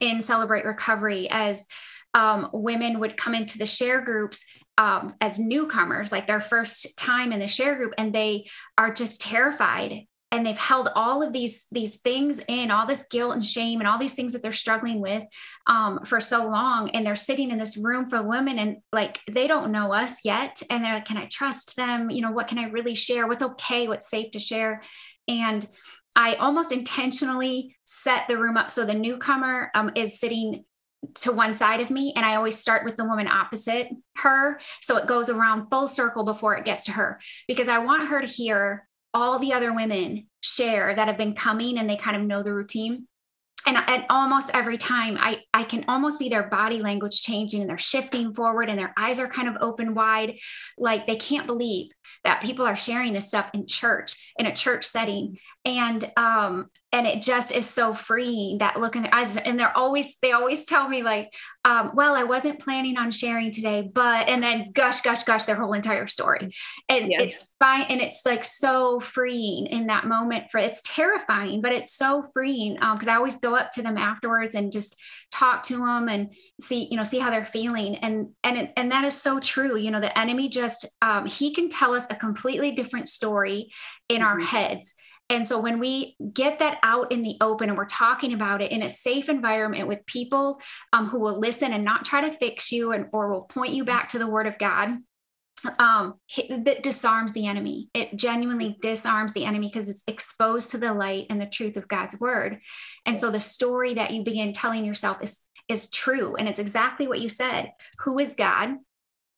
in 0.00 0.20
celebrate 0.22 0.64
recovery 0.64 1.28
as 1.30 1.66
um, 2.14 2.48
women 2.54 3.00
would 3.00 3.18
come 3.18 3.34
into 3.34 3.58
the 3.58 3.66
share 3.66 4.00
groups 4.00 4.42
um, 4.78 5.14
as 5.20 5.40
newcomers, 5.40 6.12
like 6.12 6.26
their 6.26 6.40
first 6.40 6.96
time 6.96 7.32
in 7.32 7.40
the 7.40 7.48
share 7.48 7.76
group, 7.76 7.92
and 7.98 8.14
they 8.14 8.46
are 8.78 8.94
just 8.94 9.20
terrified. 9.20 10.06
And 10.30 10.44
they've 10.44 10.58
held 10.58 10.90
all 10.94 11.22
of 11.22 11.32
these 11.32 11.66
these 11.72 12.00
things 12.00 12.42
in 12.48 12.70
all 12.70 12.86
this 12.86 13.06
guilt 13.10 13.34
and 13.34 13.44
shame 13.44 13.80
and 13.80 13.88
all 13.88 13.98
these 13.98 14.14
things 14.14 14.34
that 14.34 14.42
they're 14.42 14.52
struggling 14.52 15.00
with 15.00 15.22
um, 15.66 16.04
for 16.04 16.20
so 16.20 16.44
long. 16.44 16.90
And 16.90 17.04
they're 17.04 17.16
sitting 17.16 17.50
in 17.50 17.58
this 17.58 17.78
room 17.78 18.06
for 18.06 18.22
women 18.22 18.58
and 18.58 18.76
like 18.92 19.20
they 19.30 19.46
don't 19.46 19.72
know 19.72 19.92
us 19.92 20.26
yet. 20.26 20.62
And 20.70 20.84
they're 20.84 20.94
like 20.94 21.06
can 21.06 21.16
i 21.16 21.26
trust 21.32 21.76
them? 21.76 22.10
You 22.10 22.20
know 22.20 22.30
what 22.30 22.46
can 22.46 22.58
i 22.58 22.68
really 22.68 22.94
share? 22.94 23.26
What's 23.26 23.42
okay? 23.42 23.88
What's 23.88 24.10
safe 24.10 24.32
to 24.32 24.38
share? 24.38 24.82
And 25.28 25.66
I 26.14 26.34
almost 26.34 26.72
intentionally 26.72 27.74
set 27.84 28.28
the 28.28 28.36
room 28.36 28.58
up 28.58 28.70
so 28.70 28.84
the 28.84 28.92
newcomer 28.92 29.70
um, 29.74 29.92
is 29.94 30.20
sitting 30.20 30.64
to 31.14 31.32
one 31.32 31.54
side 31.54 31.80
of 31.80 31.90
me 31.90 32.12
and 32.16 32.24
i 32.26 32.34
always 32.34 32.58
start 32.58 32.84
with 32.84 32.96
the 32.96 33.04
woman 33.04 33.28
opposite 33.28 33.88
her 34.16 34.60
so 34.82 34.96
it 34.96 35.06
goes 35.06 35.30
around 35.30 35.68
full 35.70 35.86
circle 35.86 36.24
before 36.24 36.56
it 36.56 36.64
gets 36.64 36.84
to 36.84 36.92
her 36.92 37.20
because 37.46 37.68
i 37.68 37.78
want 37.78 38.08
her 38.08 38.20
to 38.20 38.26
hear 38.26 38.88
all 39.14 39.38
the 39.38 39.52
other 39.52 39.74
women 39.74 40.26
share 40.40 40.94
that 40.94 41.08
have 41.08 41.18
been 41.18 41.34
coming 41.34 41.78
and 41.78 41.88
they 41.88 41.96
kind 41.96 42.16
of 42.16 42.22
know 42.22 42.42
the 42.42 42.54
routine. 42.54 43.06
And, 43.66 43.76
and 43.76 44.06
almost 44.08 44.50
every 44.54 44.78
time 44.78 45.18
I, 45.18 45.40
I 45.52 45.64
can 45.64 45.84
almost 45.88 46.18
see 46.18 46.28
their 46.28 46.44
body 46.44 46.80
language 46.80 47.20
changing 47.22 47.60
and 47.60 47.68
they're 47.68 47.76
shifting 47.76 48.32
forward 48.32 48.70
and 48.70 48.78
their 48.78 48.94
eyes 48.96 49.18
are 49.18 49.26
kind 49.26 49.48
of 49.48 49.56
open 49.60 49.94
wide. 49.94 50.38
Like 50.78 51.06
they 51.06 51.16
can't 51.16 51.46
believe 51.46 51.90
that 52.24 52.40
people 52.40 52.64
are 52.64 52.76
sharing 52.76 53.12
this 53.12 53.28
stuff 53.28 53.50
in 53.52 53.66
church 53.66 54.32
in 54.38 54.46
a 54.46 54.54
church 54.54 54.84
setting. 54.84 55.38
And 55.64 56.10
um 56.16 56.68
and 56.92 57.06
it 57.06 57.22
just 57.22 57.54
is 57.54 57.68
so 57.68 57.92
freeing 57.92 58.58
that 58.58 58.80
look 58.80 58.96
in 58.96 59.02
their 59.02 59.14
eyes 59.14 59.36
and 59.36 59.58
they're 59.58 59.76
always 59.76 60.16
they 60.22 60.32
always 60.32 60.64
tell 60.64 60.88
me 60.88 61.02
like 61.02 61.32
um, 61.64 61.92
well 61.94 62.14
i 62.14 62.24
wasn't 62.24 62.58
planning 62.60 62.96
on 62.96 63.10
sharing 63.10 63.50
today 63.50 63.88
but 63.92 64.28
and 64.28 64.42
then 64.42 64.70
gush 64.72 65.02
gush 65.02 65.24
gush 65.24 65.44
their 65.44 65.56
whole 65.56 65.72
entire 65.72 66.06
story 66.06 66.50
and 66.88 67.10
yes. 67.10 67.20
it's 67.20 67.54
fine 67.58 67.86
and 67.88 68.00
it's 68.00 68.22
like 68.24 68.44
so 68.44 69.00
freeing 69.00 69.66
in 69.66 69.86
that 69.86 70.06
moment 70.06 70.50
for 70.50 70.58
it's 70.58 70.82
terrifying 70.82 71.60
but 71.60 71.72
it's 71.72 71.92
so 71.92 72.24
freeing 72.32 72.74
because 72.74 73.08
um, 73.08 73.14
i 73.14 73.16
always 73.16 73.36
go 73.36 73.54
up 73.54 73.70
to 73.70 73.82
them 73.82 73.98
afterwards 73.98 74.54
and 74.54 74.72
just 74.72 74.96
talk 75.30 75.62
to 75.62 75.76
them 75.76 76.08
and 76.08 76.32
see 76.60 76.88
you 76.90 76.96
know 76.96 77.04
see 77.04 77.18
how 77.18 77.30
they're 77.30 77.44
feeling 77.44 77.96
and 77.96 78.28
and 78.42 78.56
it, 78.56 78.72
and 78.76 78.90
that 78.90 79.04
is 79.04 79.14
so 79.14 79.38
true 79.38 79.76
you 79.76 79.90
know 79.90 80.00
the 80.00 80.18
enemy 80.18 80.48
just 80.48 80.86
um, 81.02 81.26
he 81.26 81.52
can 81.52 81.68
tell 81.68 81.92
us 81.92 82.06
a 82.08 82.16
completely 82.16 82.72
different 82.72 83.08
story 83.08 83.70
in 84.08 84.22
mm-hmm. 84.22 84.26
our 84.26 84.40
heads 84.40 84.94
and 85.30 85.46
so 85.46 85.60
when 85.60 85.78
we 85.78 86.16
get 86.32 86.58
that 86.60 86.78
out 86.82 87.12
in 87.12 87.22
the 87.22 87.36
open 87.40 87.68
and 87.68 87.76
we're 87.76 87.84
talking 87.84 88.32
about 88.32 88.62
it 88.62 88.72
in 88.72 88.82
a 88.82 88.88
safe 88.88 89.28
environment 89.28 89.86
with 89.86 90.06
people 90.06 90.60
um, 90.92 91.06
who 91.06 91.20
will 91.20 91.38
listen 91.38 91.72
and 91.72 91.84
not 91.84 92.04
try 92.04 92.22
to 92.22 92.36
fix 92.36 92.72
you 92.72 92.92
and 92.92 93.06
or 93.12 93.30
will 93.30 93.42
point 93.42 93.74
you 93.74 93.84
back 93.84 94.08
to 94.10 94.18
the 94.18 94.26
word 94.26 94.46
of 94.46 94.58
God, 94.58 94.98
um, 95.78 96.14
that 96.48 96.82
disarms 96.82 97.32
the 97.32 97.46
enemy. 97.46 97.88
It 97.92 98.16
genuinely 98.16 98.78
disarms 98.80 99.32
the 99.32 99.44
enemy 99.44 99.68
because 99.68 99.90
it's 99.90 100.04
exposed 100.06 100.70
to 100.70 100.78
the 100.78 100.94
light 100.94 101.26
and 101.28 101.40
the 101.40 101.46
truth 101.46 101.76
of 101.76 101.88
God's 101.88 102.18
word. 102.18 102.58
And 103.04 103.14
yes. 103.14 103.20
so 103.20 103.30
the 103.30 103.40
story 103.40 103.94
that 103.94 104.12
you 104.12 104.24
begin 104.24 104.52
telling 104.52 104.84
yourself 104.84 105.18
is 105.22 105.44
is 105.68 105.90
true 105.90 106.34
and 106.36 106.48
it's 106.48 106.58
exactly 106.58 107.06
what 107.06 107.20
you 107.20 107.28
said. 107.28 107.72
Who 108.00 108.18
is 108.18 108.34
God 108.34 108.76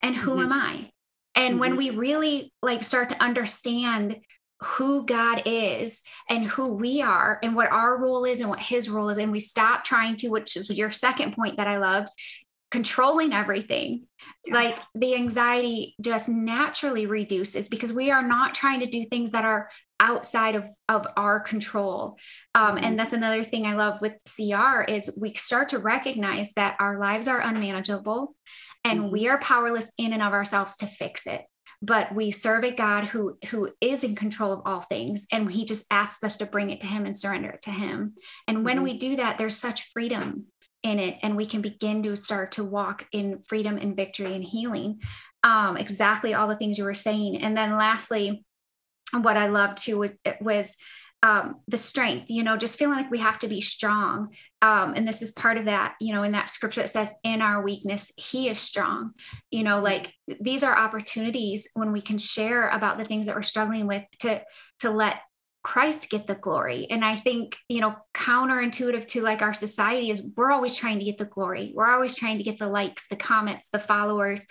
and 0.01 0.15
who 0.15 0.33
mm-hmm. 0.33 0.43
am 0.43 0.53
I? 0.53 0.91
And 1.35 1.53
mm-hmm. 1.53 1.61
when 1.61 1.77
we 1.77 1.91
really 1.91 2.53
like 2.63 2.85
start 2.85 3.09
to 3.09 3.21
understand 3.21 4.17
who 4.63 5.07
God 5.07 5.43
is 5.47 6.03
and 6.29 6.45
who 6.45 6.75
we 6.75 7.01
are 7.01 7.39
and 7.43 7.55
what 7.55 7.73
our 7.73 7.97
role 7.99 8.25
is 8.25 8.41
and 8.41 8.51
what 8.51 8.61
his 8.61 8.91
role 8.91 9.09
is. 9.09 9.19
And 9.19 9.33
we 9.33 9.41
stop 9.41 9.85
trying 9.85 10.17
to, 10.17 10.29
which 10.29 10.57
is 10.57 10.69
your 10.69 10.91
second 10.91 11.35
point 11.35 11.57
that 11.57 11.67
I 11.67 11.79
love, 11.79 12.07
controlling 12.71 13.33
everything. 13.33 14.07
Yeah. 14.45 14.55
Like 14.55 14.79
the 14.95 15.15
anxiety 15.15 15.97
just 16.01 16.29
naturally 16.29 17.07
reduces 17.07 17.69
because 17.69 17.93
we 17.93 18.11
are 18.11 18.27
not 18.27 18.55
trying 18.55 18.81
to 18.81 18.87
do 18.87 19.07
things 19.07 19.33
that 19.33 19.45
are 19.45 19.71
outside 19.99 20.55
of, 20.55 20.65
of 20.89 21.07
our 21.17 21.41
control. 21.41 22.17
Um, 22.55 22.77
mm-hmm. 22.77 22.85
And 22.85 22.99
that's 22.99 23.13
another 23.13 23.45
thing 23.45 23.67
I 23.67 23.75
love 23.75 24.01
with 24.01 24.15
CR 24.25 24.83
is 24.83 25.13
we 25.19 25.35
start 25.35 25.71
to 25.71 25.79
recognize 25.79 26.53
that 26.55 26.77
our 26.81 26.99
lives 26.99 27.29
are 27.29 27.41
unmanageable 27.41 28.35
and 28.85 29.01
mm-hmm. 29.01 29.13
we 29.13 29.29
are 29.29 29.39
powerless 29.39 29.91
in 29.99 30.13
and 30.13 30.23
of 30.23 30.33
ourselves 30.33 30.77
to 30.77 30.87
fix 30.87 31.27
it 31.27 31.43
but 31.83 32.15
we 32.15 32.31
serve 32.31 32.65
a 32.65 32.75
God 32.75 33.05
who 33.05 33.39
who 33.47 33.71
is 33.81 34.05
in 34.05 34.15
control 34.15 34.53
of 34.53 34.63
all 34.65 34.81
things 34.81 35.27
and 35.33 35.51
he 35.51 35.65
just 35.65 35.87
asks 35.91 36.23
us 36.23 36.37
to 36.39 36.47
bring 36.47 36.71
it 36.71 36.81
to 36.81 36.87
him 36.87 37.07
and 37.07 37.17
surrender 37.17 37.51
it 37.51 37.63
to 37.63 37.71
him. 37.71 38.15
And 38.47 38.65
when 38.65 38.77
mm-hmm. 38.77 38.85
we 38.85 38.99
do 38.99 39.17
that 39.17 39.39
there's 39.39 39.57
such 39.57 39.91
freedom 39.93 40.47
in 40.83 40.99
it 40.99 41.19
and 41.23 41.37
we 41.37 41.47
can 41.47 41.61
begin 41.61 42.03
to 42.03 42.17
start 42.17 42.53
to 42.53 42.65
walk 42.65 43.07
in 43.13 43.43
freedom 43.47 43.77
and 43.77 43.97
victory 43.97 44.35
and 44.35 44.45
healing. 44.45 45.01
Um, 45.43 45.79
exactly 45.79 46.35
all 46.35 46.49
the 46.49 46.57
things 46.57 46.77
you 46.77 46.85
were 46.85 46.95
saying. 46.95 47.39
And 47.39 47.57
then 47.57 47.77
lastly, 47.77 48.45
what 49.19 49.39
I 49.39 49.47
loved 49.47 49.79
too 49.79 50.11
was 50.41 50.77
um, 51.23 51.57
the 51.69 51.77
strength, 51.77 52.27
you 52.31 52.43
know, 52.43 52.57
just 52.57 52.79
feeling 52.79 52.97
like 52.97 53.11
we 53.11 53.19
have 53.19 53.39
to 53.41 53.49
be 53.49 53.61
strong. 53.61 54.35
Um, 54.63 54.95
and 54.95 55.07
this 55.07 55.21
is 55.21 55.33
part 55.33 55.59
of 55.59 55.67
that, 55.67 55.95
you 56.01 56.15
know, 56.15 56.23
in 56.23 56.33
that 56.33 56.49
scripture 56.49 56.81
that 56.81 56.91
says, 56.91 57.13
in 57.25 57.43
our 57.43 57.63
weakness, 57.63 58.11
he 58.17 58.49
is 58.49 58.59
strong. 58.59 59.13
You 59.51 59.63
know, 59.63 59.81
like 59.81 60.15
these 60.41 60.65
are 60.65 60.77
opportunities 60.77 61.69
when 61.75 61.93
we 61.93 62.01
can 62.01 62.19
share 62.19 62.71
about 62.71 62.99
the 62.99 63.05
things 63.05 63.27
that 63.27 63.37
we're 63.37 63.43
struggling 63.43 63.87
with 63.87 64.05
to 64.21 64.43
to 64.81 64.91
let 64.91 65.17
Christ 65.63 66.09
get 66.09 66.27
the 66.27 66.35
glory. 66.35 66.87
And 66.89 67.05
I 67.05 67.17
think, 67.17 67.57
you 67.69 67.83
know, 67.83 67.95
counterintuitive 68.15 69.07
to 69.09 69.21
like 69.21 69.43
our 69.43 69.53
society 69.53 70.11
is 70.11 70.23
we're 70.35 70.53
always 70.53 70.75
trying 70.75 71.01
to 71.01 71.05
get 71.05 71.19
the 71.19 71.27
glory. 71.27 71.73
We're 71.75 71.91
always 71.91 72.17
trying 72.17 72.39
to 72.39 72.45
get 72.45 72.59
the 72.59 72.69
likes, 72.69 73.09
the 73.09 73.17
comments, 73.17 73.69
the 73.71 73.79
followers, 73.79 74.47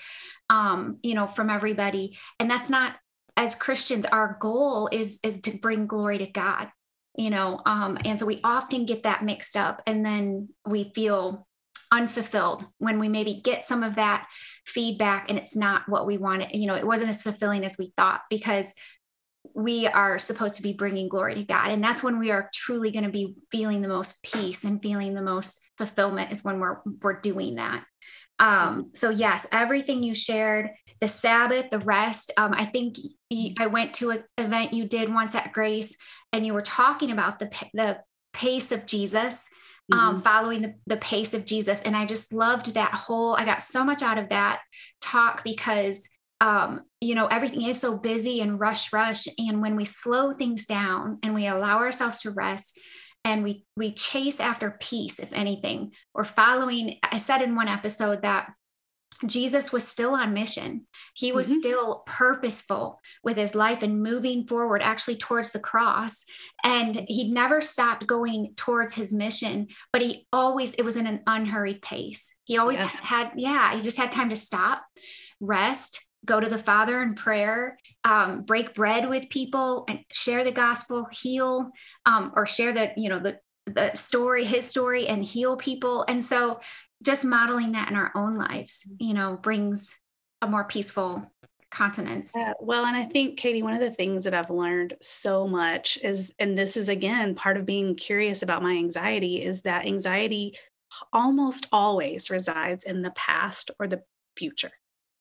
um, 0.52 1.00
you 1.02 1.16
know, 1.16 1.26
from 1.26 1.50
everybody. 1.50 2.20
And 2.40 2.50
that's 2.50 2.70
not 2.70 2.96
as 3.40 3.56
Christians, 3.56 4.06
our 4.06 4.38
goal 4.42 4.90
is 4.92 5.20
is 5.24 5.42
to 5.44 5.58
bring 5.58 5.88
glory 5.88 6.18
to 6.18 6.28
God, 6.28 6.68
you 7.16 7.30
know. 7.30 7.62
Um, 7.66 7.98
and 8.04 8.20
so 8.20 8.26
we 8.26 8.42
often 8.44 8.86
get 8.86 9.04
that 9.04 9.24
mixed 9.24 9.56
up, 9.56 9.82
and 9.88 10.06
then 10.06 10.50
we 10.68 10.92
feel 10.94 11.48
unfulfilled 11.92 12.68
when 12.78 13.00
we 13.00 13.08
maybe 13.08 13.42
get 13.42 13.66
some 13.66 13.82
of 13.82 13.96
that 13.96 14.28
feedback 14.66 15.28
and 15.28 15.40
it's 15.40 15.56
not 15.56 15.88
what 15.88 16.06
we 16.06 16.18
wanted. 16.18 16.50
You 16.54 16.68
know, 16.68 16.76
it 16.76 16.86
wasn't 16.86 17.10
as 17.10 17.24
fulfilling 17.24 17.66
as 17.66 17.78
we 17.80 17.94
thought 17.98 18.22
because 18.30 18.76
we 19.56 19.88
are 19.88 20.20
supposed 20.20 20.58
to 20.58 20.62
be 20.62 20.74
bringing 20.74 21.10
glory 21.10 21.34
to 21.36 21.44
God. 21.44 21.72
And 21.72 21.84
that's 21.84 22.04
when 22.04 22.20
we 22.20 22.30
are 22.30 22.52
truly 22.54 22.92
going 22.92 23.06
to 23.06 23.10
be 23.10 23.38
feeling 23.52 23.82
the 23.82 23.88
most 23.88 24.22
peace 24.22 24.66
and 24.66 24.82
feeling 24.82 25.16
the 25.16 25.24
most 25.24 25.60
fulfillment 25.78 26.32
is 26.32 26.44
when 26.44 26.60
we're 26.60 26.80
we're 27.02 27.22
doing 27.22 27.56
that. 27.56 27.86
Um, 28.40 28.92
so 28.94 29.10
yes, 29.10 29.46
everything 29.52 30.02
you 30.02 30.16
shared, 30.16 30.72
the 31.02 31.08
Sabbath, 31.08 31.70
the 31.70 31.80
rest. 31.80 32.32
Um, 32.38 32.54
I 32.54 32.66
think 32.66 32.98
you, 33.30 33.54
I 33.60 33.68
went 33.68 33.94
to 33.96 34.12
an 34.12 34.24
event 34.38 34.74
you 34.74 34.88
did 34.88 35.14
once 35.14 35.36
at 35.36 35.54
Grace, 35.54 35.96
and 36.34 36.46
you 36.46 36.54
were 36.54 36.62
talking 36.62 37.12
about 37.12 37.40
the 37.40 37.50
the 37.74 38.00
pace 38.34 38.72
of 38.72 38.86
Jesus, 38.86 39.48
um, 39.92 40.16
mm-hmm. 40.16 40.22
following 40.22 40.62
the, 40.62 40.76
the 40.88 40.98
pace 40.98 41.34
of 41.34 41.46
Jesus, 41.46 41.82
and 41.82 41.96
I 41.96 42.06
just 42.06 42.34
loved 42.34 42.74
that 42.74 42.94
whole. 42.94 43.36
I 43.36 43.46
got 43.46 43.62
so 43.62 43.84
much 43.84 44.02
out 44.02 44.18
of 44.18 44.30
that 44.30 44.62
talk 45.02 45.44
because 45.44 46.08
um, 46.42 46.82
you 47.02 47.16
know 47.16 47.28
everything 47.28 47.64
is 47.64 47.80
so 47.80 47.98
busy 47.98 48.40
and 48.42 48.60
rush, 48.60 48.94
rush, 48.94 49.28
and 49.38 49.62
when 49.62 49.76
we 49.76 49.86
slow 49.86 50.34
things 50.34 50.66
down 50.66 51.20
and 51.24 51.34
we 51.34 51.48
allow 51.48 51.80
ourselves 51.80 52.22
to 52.22 52.32
rest 52.32 52.80
and 53.30 53.44
we 53.44 53.64
we 53.78 53.94
chase 53.94 54.40
after 54.40 54.78
peace 54.80 55.20
if 55.20 55.32
anything 55.34 55.92
or 56.14 56.26
following 56.26 56.98
i 57.04 57.18
said 57.18 57.42
in 57.42 57.56
one 57.56 57.68
episode 57.68 58.24
that 58.24 58.50
Jesus 59.26 59.74
was 59.74 59.86
still 59.86 60.16
on 60.16 60.34
mission. 60.34 60.88
He 61.14 61.34
was 61.34 61.50
mm-hmm. 61.50 61.60
still 61.60 62.04
purposeful 62.06 63.02
with 63.22 63.36
his 63.36 63.54
life 63.54 63.84
and 63.84 64.02
moving 64.02 64.48
forward, 64.48 64.82
actually 64.82 65.18
towards 65.18 65.52
the 65.52 65.60
cross. 65.60 66.24
And 66.64 67.04
he 67.08 67.30
never 67.32 67.60
stopped 67.60 68.08
going 68.08 68.54
towards 68.56 68.94
his 68.94 69.12
mission, 69.12 69.68
but 69.92 70.02
he 70.02 70.26
always, 70.32 70.74
it 70.74 70.84
was 70.84 70.96
in 70.96 71.06
an 71.06 71.22
unhurried 71.28 71.82
pace. 71.82 72.34
He 72.46 72.58
always 72.58 72.78
yeah. 72.78 72.88
had, 72.88 73.32
yeah, 73.36 73.76
he 73.76 73.82
just 73.82 73.98
had 73.98 74.12
time 74.12 74.30
to 74.30 74.38
stop, 74.38 74.84
rest, 75.42 76.06
go 76.26 76.40
to 76.40 76.50
the 76.50 76.58
Father 76.58 77.02
in 77.02 77.16
prayer, 77.16 77.78
um, 78.04 78.42
break 78.44 78.76
bread 78.76 79.10
with 79.10 79.30
people, 79.30 79.86
and 79.88 80.00
share 80.12 80.44
the 80.44 80.52
gospel, 80.52 81.08
heal, 81.12 81.72
um, 82.06 82.32
or 82.36 82.46
share 82.46 82.74
the 82.74 82.92
you 82.98 83.10
know 83.10 83.20
the 83.20 83.40
the 83.66 83.94
story, 83.96 84.46
his 84.46 84.68
story, 84.68 85.08
and 85.08 85.24
heal 85.24 85.58
people. 85.58 86.06
And 86.08 86.24
so, 86.24 86.60
just 87.04 87.24
modeling 87.24 87.74
that 87.74 87.90
in 87.90 87.96
our 87.96 88.12
own 88.16 88.36
lives, 88.36 88.88
you 89.00 89.14
know, 89.14 89.38
brings 89.42 89.96
a 90.42 90.48
more 90.48 90.64
peaceful 90.64 91.32
continence. 91.72 92.36
Uh, 92.36 92.54
well, 92.60 92.86
and 92.86 92.96
I 92.96 93.04
think, 93.04 93.38
Katie, 93.38 93.64
one 93.64 93.74
of 93.74 93.80
the 93.80 93.92
things 93.92 94.24
that 94.24 94.34
I've 94.34 94.50
learned 94.50 94.96
so 95.02 95.48
much 95.48 95.98
is, 96.04 96.34
and 96.40 96.58
this 96.58 96.78
is 96.78 96.90
again 96.90 97.36
part 97.36 97.58
of 97.58 97.66
being 97.66 97.96
curious 97.96 98.42
about 98.42 98.64
my 98.64 98.72
anxiety, 98.72 99.44
is 99.44 99.62
that 99.62 99.86
anxiety 99.86 100.58
almost 101.14 101.68
always 101.72 102.30
resides 102.30 102.84
in 102.84 103.02
the 103.02 103.12
past 103.12 103.72
or 103.80 103.88
the 103.88 104.02
future. 104.36 104.72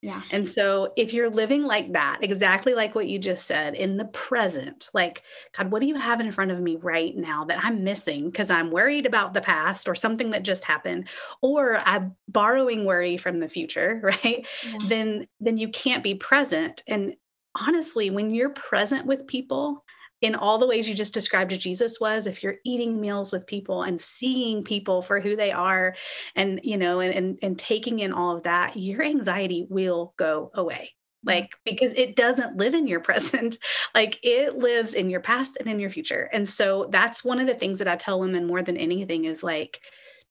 Yeah. 0.00 0.22
And 0.30 0.46
so 0.46 0.92
if 0.96 1.12
you're 1.12 1.28
living 1.28 1.64
like 1.64 1.92
that, 1.92 2.18
exactly 2.22 2.74
like 2.74 2.94
what 2.94 3.08
you 3.08 3.18
just 3.18 3.46
said, 3.46 3.74
in 3.74 3.96
the 3.96 4.04
present, 4.06 4.88
like, 4.94 5.24
God, 5.56 5.72
what 5.72 5.80
do 5.80 5.86
you 5.86 5.96
have 5.96 6.20
in 6.20 6.30
front 6.30 6.52
of 6.52 6.60
me 6.60 6.76
right 6.76 7.16
now 7.16 7.44
that 7.46 7.64
I'm 7.64 7.82
missing 7.82 8.26
because 8.30 8.48
I'm 8.48 8.70
worried 8.70 9.06
about 9.06 9.34
the 9.34 9.40
past 9.40 9.88
or 9.88 9.96
something 9.96 10.30
that 10.30 10.44
just 10.44 10.64
happened, 10.64 11.08
or 11.42 11.78
I'm 11.84 12.14
borrowing 12.28 12.84
worry 12.84 13.16
from 13.16 13.36
the 13.38 13.48
future, 13.48 14.00
right? 14.04 14.46
Yeah. 14.64 14.78
Then 14.86 15.26
then 15.40 15.56
you 15.56 15.68
can't 15.68 16.04
be 16.04 16.14
present. 16.14 16.84
And 16.86 17.14
honestly, 17.60 18.10
when 18.10 18.30
you're 18.30 18.50
present 18.50 19.04
with 19.04 19.26
people, 19.26 19.84
in 20.20 20.34
all 20.34 20.58
the 20.58 20.66
ways 20.66 20.88
you 20.88 20.94
just 20.94 21.14
described 21.14 21.58
Jesus 21.58 22.00
was 22.00 22.26
if 22.26 22.42
you're 22.42 22.56
eating 22.64 23.00
meals 23.00 23.30
with 23.30 23.46
people 23.46 23.82
and 23.82 24.00
seeing 24.00 24.64
people 24.64 25.02
for 25.02 25.20
who 25.20 25.36
they 25.36 25.52
are 25.52 25.94
and 26.34 26.60
you 26.62 26.76
know 26.76 27.00
and, 27.00 27.14
and 27.14 27.38
and 27.42 27.58
taking 27.58 28.00
in 28.00 28.12
all 28.12 28.36
of 28.36 28.42
that 28.42 28.76
your 28.76 29.02
anxiety 29.02 29.66
will 29.68 30.14
go 30.16 30.50
away. 30.54 30.90
Mm-hmm. 31.26 31.28
Like 31.28 31.56
because 31.64 31.92
it 31.94 32.16
doesn't 32.16 32.56
live 32.56 32.74
in 32.74 32.86
your 32.86 33.00
present. 33.08 33.58
Like 33.94 34.18
it 34.22 34.56
lives 34.56 34.94
in 34.94 35.10
your 35.10 35.20
past 35.20 35.56
and 35.60 35.68
in 35.68 35.78
your 35.80 35.90
future. 35.90 36.28
And 36.32 36.48
so 36.48 36.88
that's 36.90 37.24
one 37.24 37.40
of 37.40 37.46
the 37.46 37.54
things 37.54 37.78
that 37.78 37.88
i 37.88 37.96
tell 37.96 38.20
women 38.20 38.46
more 38.46 38.62
than 38.62 38.76
anything 38.76 39.24
is 39.24 39.42
like 39.42 39.80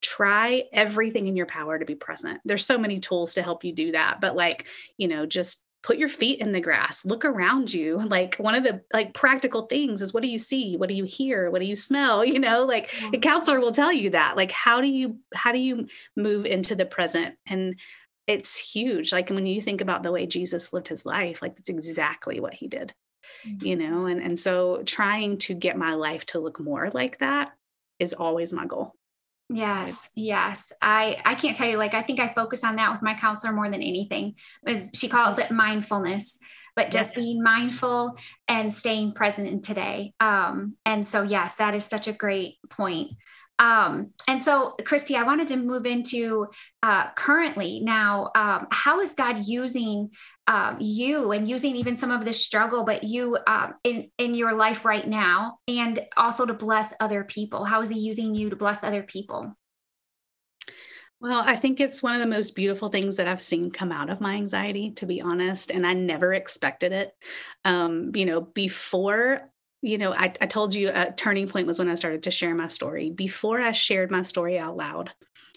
try 0.00 0.62
everything 0.72 1.26
in 1.26 1.36
your 1.36 1.46
power 1.46 1.78
to 1.78 1.84
be 1.84 1.96
present. 1.96 2.40
There's 2.44 2.64
so 2.64 2.78
many 2.78 3.00
tools 3.00 3.34
to 3.34 3.42
help 3.42 3.64
you 3.64 3.72
do 3.72 3.92
that 3.92 4.20
but 4.20 4.36
like 4.36 4.66
you 4.98 5.08
know 5.08 5.24
just 5.24 5.64
put 5.82 5.98
your 5.98 6.08
feet 6.08 6.40
in 6.40 6.52
the 6.52 6.60
grass 6.60 7.04
look 7.04 7.24
around 7.24 7.72
you 7.72 7.98
like 8.08 8.36
one 8.36 8.54
of 8.54 8.64
the 8.64 8.82
like 8.92 9.14
practical 9.14 9.62
things 9.62 10.02
is 10.02 10.12
what 10.12 10.22
do 10.22 10.28
you 10.28 10.38
see? 10.38 10.76
What 10.76 10.88
do 10.88 10.94
you 10.94 11.04
hear? 11.04 11.50
What 11.50 11.60
do 11.60 11.66
you 11.66 11.76
smell? 11.76 12.24
You 12.28 12.38
know 12.38 12.64
like 12.64 12.92
a 13.12 13.18
counselor 13.18 13.58
will 13.58 13.72
tell 13.72 13.92
you 13.92 14.10
that 14.10 14.36
like 14.36 14.52
how 14.52 14.80
do 14.80 14.88
you 14.88 15.18
how 15.34 15.52
do 15.52 15.58
you 15.58 15.88
move 16.16 16.46
into 16.46 16.74
the 16.74 16.86
present? 16.86 17.36
And 17.46 17.76
it's 18.28 18.56
huge 18.56 19.10
like 19.10 19.30
when 19.30 19.46
you 19.46 19.60
think 19.60 19.80
about 19.80 20.02
the 20.04 20.12
way 20.12 20.26
jesus 20.26 20.72
lived 20.72 20.86
his 20.86 21.04
life 21.04 21.42
like 21.42 21.56
that's 21.56 21.70
exactly 21.70 22.38
what 22.38 22.54
he 22.54 22.68
did 22.68 22.94
mm-hmm. 23.44 23.66
you 23.66 23.74
know 23.74 24.06
and 24.06 24.20
and 24.20 24.38
so 24.38 24.82
trying 24.84 25.38
to 25.38 25.54
get 25.54 25.76
my 25.76 25.94
life 25.94 26.24
to 26.26 26.38
look 26.38 26.60
more 26.60 26.90
like 26.92 27.18
that 27.18 27.50
is 27.98 28.12
always 28.12 28.52
my 28.52 28.66
goal 28.66 28.94
Yes, 29.50 30.10
yes. 30.14 30.72
I 30.82 31.16
I 31.24 31.34
can't 31.34 31.56
tell 31.56 31.68
you 31.68 31.78
like 31.78 31.94
I 31.94 32.02
think 32.02 32.20
I 32.20 32.32
focus 32.34 32.64
on 32.64 32.76
that 32.76 32.92
with 32.92 33.02
my 33.02 33.14
counselor 33.14 33.52
more 33.52 33.70
than 33.70 33.82
anything. 33.82 34.34
Is 34.66 34.90
she 34.94 35.08
calls 35.08 35.38
it 35.38 35.50
mindfulness, 35.50 36.38
but 36.76 36.90
just 36.90 37.16
yes. 37.16 37.24
being 37.24 37.42
mindful 37.42 38.18
and 38.46 38.72
staying 38.72 39.12
present 39.12 39.48
in 39.48 39.62
today. 39.62 40.12
Um 40.20 40.76
and 40.84 41.06
so 41.06 41.22
yes, 41.22 41.56
that 41.56 41.74
is 41.74 41.84
such 41.84 42.08
a 42.08 42.12
great 42.12 42.56
point. 42.68 43.12
Um, 43.60 44.10
and 44.28 44.40
so, 44.40 44.76
Christy, 44.84 45.16
I 45.16 45.24
wanted 45.24 45.48
to 45.48 45.56
move 45.56 45.84
into 45.84 46.46
uh, 46.82 47.10
currently 47.16 47.80
now. 47.80 48.30
Um, 48.36 48.68
how 48.70 49.00
is 49.00 49.14
God 49.14 49.46
using 49.46 50.10
um, 50.48 50.78
you 50.80 51.30
and 51.32 51.46
using 51.46 51.76
even 51.76 51.96
some 51.96 52.10
of 52.10 52.24
this 52.24 52.42
struggle, 52.42 52.84
but 52.84 53.04
you 53.04 53.38
um, 53.46 53.74
in 53.84 54.10
in 54.18 54.34
your 54.34 54.54
life 54.54 54.84
right 54.84 55.06
now, 55.06 55.58
and 55.68 56.00
also 56.16 56.46
to 56.46 56.54
bless 56.54 56.94
other 56.98 57.22
people? 57.22 57.64
How 57.64 57.82
is 57.82 57.90
He 57.90 58.00
using 58.00 58.34
you 58.34 58.50
to 58.50 58.56
bless 58.56 58.82
other 58.82 59.02
people? 59.02 59.54
Well, 61.20 61.42
I 61.44 61.56
think 61.56 61.80
it's 61.80 62.02
one 62.02 62.14
of 62.14 62.20
the 62.20 62.26
most 62.26 62.56
beautiful 62.56 62.88
things 62.88 63.16
that 63.16 63.28
I've 63.28 63.42
seen 63.42 63.70
come 63.70 63.92
out 63.92 64.08
of 64.08 64.20
my 64.20 64.34
anxiety, 64.34 64.92
to 64.92 65.06
be 65.06 65.20
honest. 65.20 65.70
And 65.70 65.86
I 65.86 65.92
never 65.92 66.32
expected 66.32 66.92
it. 66.92 67.12
Um, 67.64 68.12
you 68.14 68.24
know, 68.24 68.40
before 68.40 69.50
you 69.80 69.98
know, 69.98 70.12
I, 70.12 70.32
I 70.40 70.46
told 70.46 70.74
you 70.74 70.90
a 70.92 71.12
turning 71.12 71.46
point 71.46 71.66
was 71.68 71.78
when 71.78 71.88
I 71.88 71.94
started 71.94 72.24
to 72.24 72.32
share 72.32 72.54
my 72.54 72.66
story. 72.66 73.10
Before 73.10 73.60
I 73.60 73.70
shared 73.72 74.10
my 74.10 74.22
story 74.22 74.58
out 74.58 74.76
loud, 74.76 75.12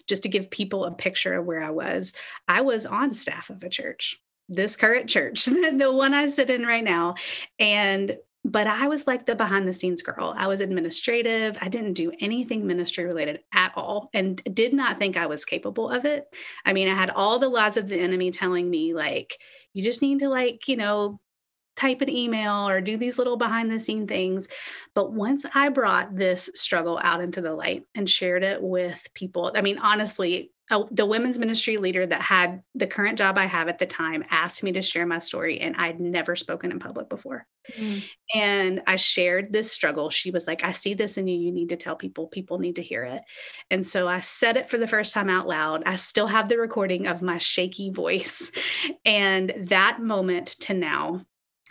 just 0.06 0.22
to 0.24 0.28
give 0.28 0.50
people 0.50 0.84
a 0.84 0.92
picture 0.92 1.34
of 1.34 1.44
where 1.44 1.62
I 1.62 1.70
was, 1.70 2.14
I 2.46 2.60
was 2.60 2.86
on 2.86 3.14
staff 3.14 3.50
of 3.50 3.64
a 3.64 3.68
church, 3.68 4.20
this 4.48 4.76
current 4.76 5.08
church, 5.08 5.44
the 5.44 5.92
one 5.92 6.14
I 6.14 6.28
sit 6.28 6.50
in 6.50 6.64
right 6.64 6.84
now. 6.84 7.14
And 7.58 8.16
but 8.44 8.66
I 8.66 8.88
was 8.88 9.06
like 9.06 9.24
the 9.24 9.36
behind 9.36 9.68
the 9.68 9.72
scenes 9.72 10.02
girl. 10.02 10.34
I 10.36 10.48
was 10.48 10.60
administrative. 10.60 11.56
I 11.60 11.68
didn't 11.68 11.92
do 11.92 12.12
anything 12.20 12.66
ministry 12.66 13.04
related 13.04 13.40
at 13.54 13.72
all 13.76 14.10
and 14.12 14.42
did 14.52 14.74
not 14.74 14.98
think 14.98 15.16
I 15.16 15.26
was 15.26 15.44
capable 15.44 15.88
of 15.88 16.04
it. 16.04 16.24
I 16.64 16.72
mean, 16.72 16.88
I 16.88 16.94
had 16.94 17.10
all 17.10 17.38
the 17.38 17.48
laws 17.48 17.76
of 17.76 17.88
the 17.88 18.00
enemy 18.00 18.32
telling 18.32 18.68
me, 18.68 18.94
like, 18.94 19.38
you 19.74 19.84
just 19.84 20.02
need 20.02 20.18
to, 20.20 20.28
like, 20.28 20.66
you 20.66 20.76
know, 20.76 21.20
type 21.76 22.00
an 22.00 22.08
email 22.10 22.68
or 22.68 22.80
do 22.80 22.96
these 22.96 23.16
little 23.16 23.36
behind 23.36 23.70
the 23.70 23.78
scene 23.78 24.06
things. 24.06 24.48
But 24.94 25.12
once 25.12 25.46
I 25.54 25.68
brought 25.68 26.14
this 26.14 26.50
struggle 26.54 27.00
out 27.02 27.22
into 27.22 27.40
the 27.40 27.54
light 27.54 27.84
and 27.94 28.10
shared 28.10 28.42
it 28.42 28.62
with 28.62 29.06
people, 29.14 29.52
I 29.54 29.62
mean, 29.62 29.78
honestly, 29.78 30.51
uh, 30.72 30.84
the 30.90 31.04
women's 31.04 31.38
ministry 31.38 31.76
leader 31.76 32.06
that 32.06 32.22
had 32.22 32.62
the 32.74 32.86
current 32.86 33.18
job 33.18 33.36
I 33.36 33.44
have 33.44 33.68
at 33.68 33.78
the 33.78 33.84
time 33.84 34.24
asked 34.30 34.62
me 34.62 34.72
to 34.72 34.80
share 34.80 35.04
my 35.04 35.18
story, 35.18 35.60
and 35.60 35.76
I'd 35.76 36.00
never 36.00 36.34
spoken 36.34 36.72
in 36.72 36.78
public 36.78 37.10
before. 37.10 37.46
Mm. 37.76 38.02
And 38.34 38.82
I 38.86 38.96
shared 38.96 39.52
this 39.52 39.70
struggle. 39.70 40.08
She 40.08 40.30
was 40.30 40.46
like, 40.46 40.64
I 40.64 40.72
see 40.72 40.94
this 40.94 41.18
in 41.18 41.28
you. 41.28 41.38
You 41.38 41.52
need 41.52 41.68
to 41.68 41.76
tell 41.76 41.94
people, 41.94 42.26
people 42.26 42.58
need 42.58 42.76
to 42.76 42.82
hear 42.82 43.04
it. 43.04 43.20
And 43.70 43.86
so 43.86 44.08
I 44.08 44.20
said 44.20 44.56
it 44.56 44.70
for 44.70 44.78
the 44.78 44.86
first 44.86 45.12
time 45.12 45.28
out 45.28 45.46
loud. 45.46 45.82
I 45.84 45.96
still 45.96 46.26
have 46.26 46.48
the 46.48 46.56
recording 46.56 47.06
of 47.06 47.20
my 47.20 47.36
shaky 47.36 47.90
voice. 47.90 48.50
And 49.04 49.52
that 49.68 50.00
moment 50.00 50.46
to 50.60 50.74
now, 50.74 51.24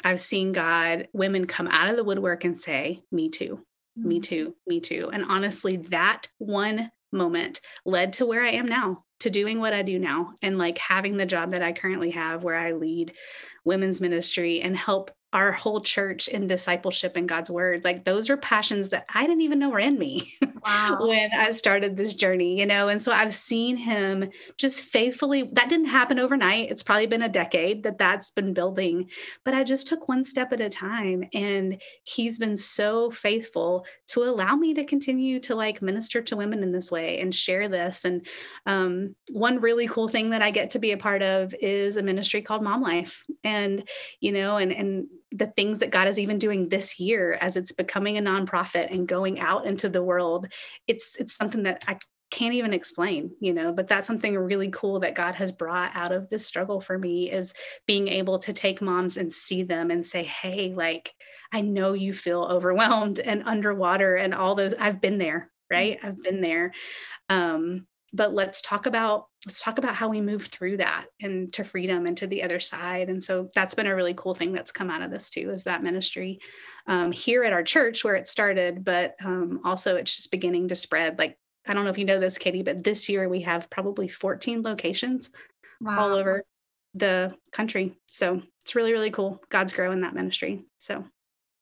I've 0.03 0.19
seen 0.19 0.51
God, 0.51 1.07
women 1.13 1.45
come 1.45 1.67
out 1.67 1.89
of 1.89 1.95
the 1.95 2.03
woodwork 2.03 2.43
and 2.43 2.57
say, 2.57 3.03
Me 3.11 3.29
too, 3.29 3.63
mm-hmm. 3.97 4.07
me 4.07 4.19
too, 4.19 4.55
me 4.67 4.79
too. 4.79 5.09
And 5.11 5.25
honestly, 5.25 5.77
that 5.89 6.27
one 6.37 6.91
moment 7.11 7.61
led 7.85 8.13
to 8.13 8.25
where 8.25 8.43
I 8.43 8.51
am 8.51 8.65
now, 8.65 9.05
to 9.21 9.29
doing 9.29 9.59
what 9.59 9.73
I 9.73 9.81
do 9.81 9.97
now, 9.97 10.33
and 10.41 10.57
like 10.57 10.77
having 10.77 11.17
the 11.17 11.25
job 11.25 11.51
that 11.51 11.63
I 11.63 11.71
currently 11.71 12.11
have 12.11 12.43
where 12.43 12.55
I 12.55 12.73
lead 12.73 13.13
women's 13.63 14.01
ministry 14.01 14.61
and 14.61 14.75
help 14.75 15.11
our 15.33 15.53
whole 15.53 15.79
church 15.79 16.27
in 16.27 16.45
discipleship 16.45 17.15
and 17.15 17.29
God's 17.29 17.49
word. 17.49 17.85
Like 17.85 18.03
those 18.03 18.29
are 18.29 18.35
passions 18.35 18.89
that 18.89 19.05
I 19.13 19.21
didn't 19.21 19.41
even 19.41 19.59
know 19.59 19.69
were 19.69 19.79
in 19.79 19.97
me 19.97 20.33
wow. 20.65 20.97
when 20.99 21.29
I 21.33 21.51
started 21.51 21.95
this 21.95 22.13
journey, 22.13 22.59
you 22.59 22.65
know? 22.65 22.89
And 22.89 23.01
so 23.01 23.13
I've 23.13 23.33
seen 23.33 23.77
him 23.77 24.29
just 24.57 24.83
faithfully, 24.83 25.43
that 25.53 25.69
didn't 25.69 25.85
happen 25.85 26.19
overnight. 26.19 26.69
It's 26.69 26.83
probably 26.83 27.05
been 27.05 27.21
a 27.21 27.29
decade 27.29 27.83
that 27.83 27.97
that's 27.97 28.31
been 28.31 28.53
building, 28.53 29.09
but 29.45 29.53
I 29.53 29.63
just 29.63 29.87
took 29.87 30.09
one 30.09 30.25
step 30.25 30.51
at 30.51 30.59
a 30.59 30.69
time. 30.69 31.23
And 31.33 31.81
he's 32.03 32.37
been 32.37 32.57
so 32.57 33.09
faithful 33.09 33.85
to 34.07 34.23
allow 34.23 34.55
me 34.55 34.73
to 34.73 34.83
continue 34.83 35.39
to 35.41 35.55
like 35.55 35.81
minister 35.81 36.21
to 36.23 36.35
women 36.35 36.61
in 36.61 36.73
this 36.73 36.91
way 36.91 37.21
and 37.21 37.33
share 37.33 37.69
this. 37.69 38.03
And 38.03 38.27
um, 38.65 39.10
one 39.31 39.59
really 39.59 39.87
cool 39.87 40.07
thing 40.07 40.31
that 40.31 40.41
I 40.41 40.51
get 40.51 40.71
to 40.71 40.79
be 40.79 40.91
a 40.91 40.97
part 40.97 41.21
of 41.21 41.53
is 41.59 41.97
a 41.97 42.03
ministry 42.03 42.41
called 42.41 42.61
Mom 42.61 42.81
Life. 42.81 43.25
And, 43.43 43.87
you 44.19 44.31
know, 44.31 44.57
and, 44.57 44.71
and, 44.71 45.07
the 45.33 45.47
things 45.47 45.79
that 45.79 45.91
God 45.91 46.09
is 46.09 46.19
even 46.19 46.37
doing 46.37 46.67
this 46.67 46.99
year 46.99 47.37
as 47.39 47.55
it's 47.55 47.71
becoming 47.71 48.17
a 48.17 48.21
nonprofit 48.21 48.91
and 48.91 49.07
going 49.07 49.39
out 49.39 49.65
into 49.65 49.87
the 49.87 50.03
world, 50.03 50.47
it's 50.87 51.15
it's 51.15 51.33
something 51.33 51.63
that 51.63 51.83
I 51.87 51.97
can't 52.31 52.53
even 52.55 52.73
explain, 52.73 53.31
you 53.39 53.53
know, 53.53 53.71
but 53.73 53.87
that's 53.87 54.07
something 54.07 54.37
really 54.37 54.69
cool 54.71 54.99
that 55.01 55.15
God 55.15 55.35
has 55.35 55.51
brought 55.51 55.91
out 55.95 56.11
of 56.11 56.29
this 56.29 56.45
struggle 56.45 56.79
for 56.79 56.97
me 56.97 57.31
is 57.31 57.53
being 57.85 58.07
able 58.07 58.39
to 58.39 58.53
take 58.53 58.81
moms 58.81 59.17
and 59.17 59.31
see 59.31 59.63
them 59.63 59.91
and 59.91 60.05
say, 60.05 60.23
"Hey, 60.23 60.73
like 60.73 61.13
I 61.53 61.61
know 61.61 61.93
you 61.93 62.13
feel 62.13 62.43
overwhelmed 62.43 63.19
and 63.19 63.43
underwater 63.45 64.15
and 64.15 64.33
all 64.33 64.55
those 64.55 64.73
I've 64.73 65.01
been 65.01 65.17
there, 65.17 65.51
right? 65.69 65.99
I've 66.03 66.21
been 66.23 66.41
there." 66.41 66.73
Um 67.29 67.87
but 68.13 68.33
let's 68.33 68.61
talk 68.61 68.85
about 68.85 69.27
let's 69.45 69.61
talk 69.61 69.77
about 69.77 69.95
how 69.95 70.09
we 70.09 70.21
move 70.21 70.45
through 70.45 70.77
that 70.77 71.05
and 71.21 71.51
to 71.53 71.63
freedom 71.63 72.05
and 72.05 72.17
to 72.17 72.27
the 72.27 72.43
other 72.43 72.59
side. 72.59 73.09
And 73.09 73.23
so 73.23 73.49
that's 73.55 73.73
been 73.73 73.87
a 73.87 73.95
really 73.95 74.13
cool 74.13 74.35
thing 74.35 74.51
that's 74.51 74.71
come 74.71 74.89
out 74.89 75.01
of 75.01 75.09
this 75.09 75.29
too 75.29 75.49
is 75.51 75.63
that 75.63 75.81
ministry 75.81 76.39
um, 76.87 77.11
here 77.11 77.43
at 77.43 77.53
our 77.53 77.63
church 77.63 78.03
where 78.03 78.15
it 78.15 78.27
started 78.27 78.83
but 78.83 79.15
um, 79.23 79.61
also 79.63 79.95
it's 79.95 80.15
just 80.15 80.31
beginning 80.31 80.67
to 80.69 80.75
spread. 80.75 81.17
Like 81.17 81.37
i 81.67 81.73
don't 81.73 81.83
know 81.83 81.91
if 81.91 81.97
you 81.97 82.05
know 82.05 82.19
this 82.19 82.39
katie 82.39 82.63
but 82.63 82.83
this 82.83 83.07
year 83.07 83.29
we 83.29 83.41
have 83.41 83.69
probably 83.69 84.07
14 84.07 84.63
locations 84.63 85.29
wow. 85.79 85.99
all 85.99 86.15
over 86.15 86.43
the 86.93 87.33
country. 87.51 87.95
So 88.07 88.41
it's 88.61 88.75
really 88.75 88.91
really 88.91 89.11
cool. 89.11 89.41
God's 89.49 89.73
growing 89.73 89.99
that 89.99 90.13
ministry. 90.13 90.65
So. 90.77 91.05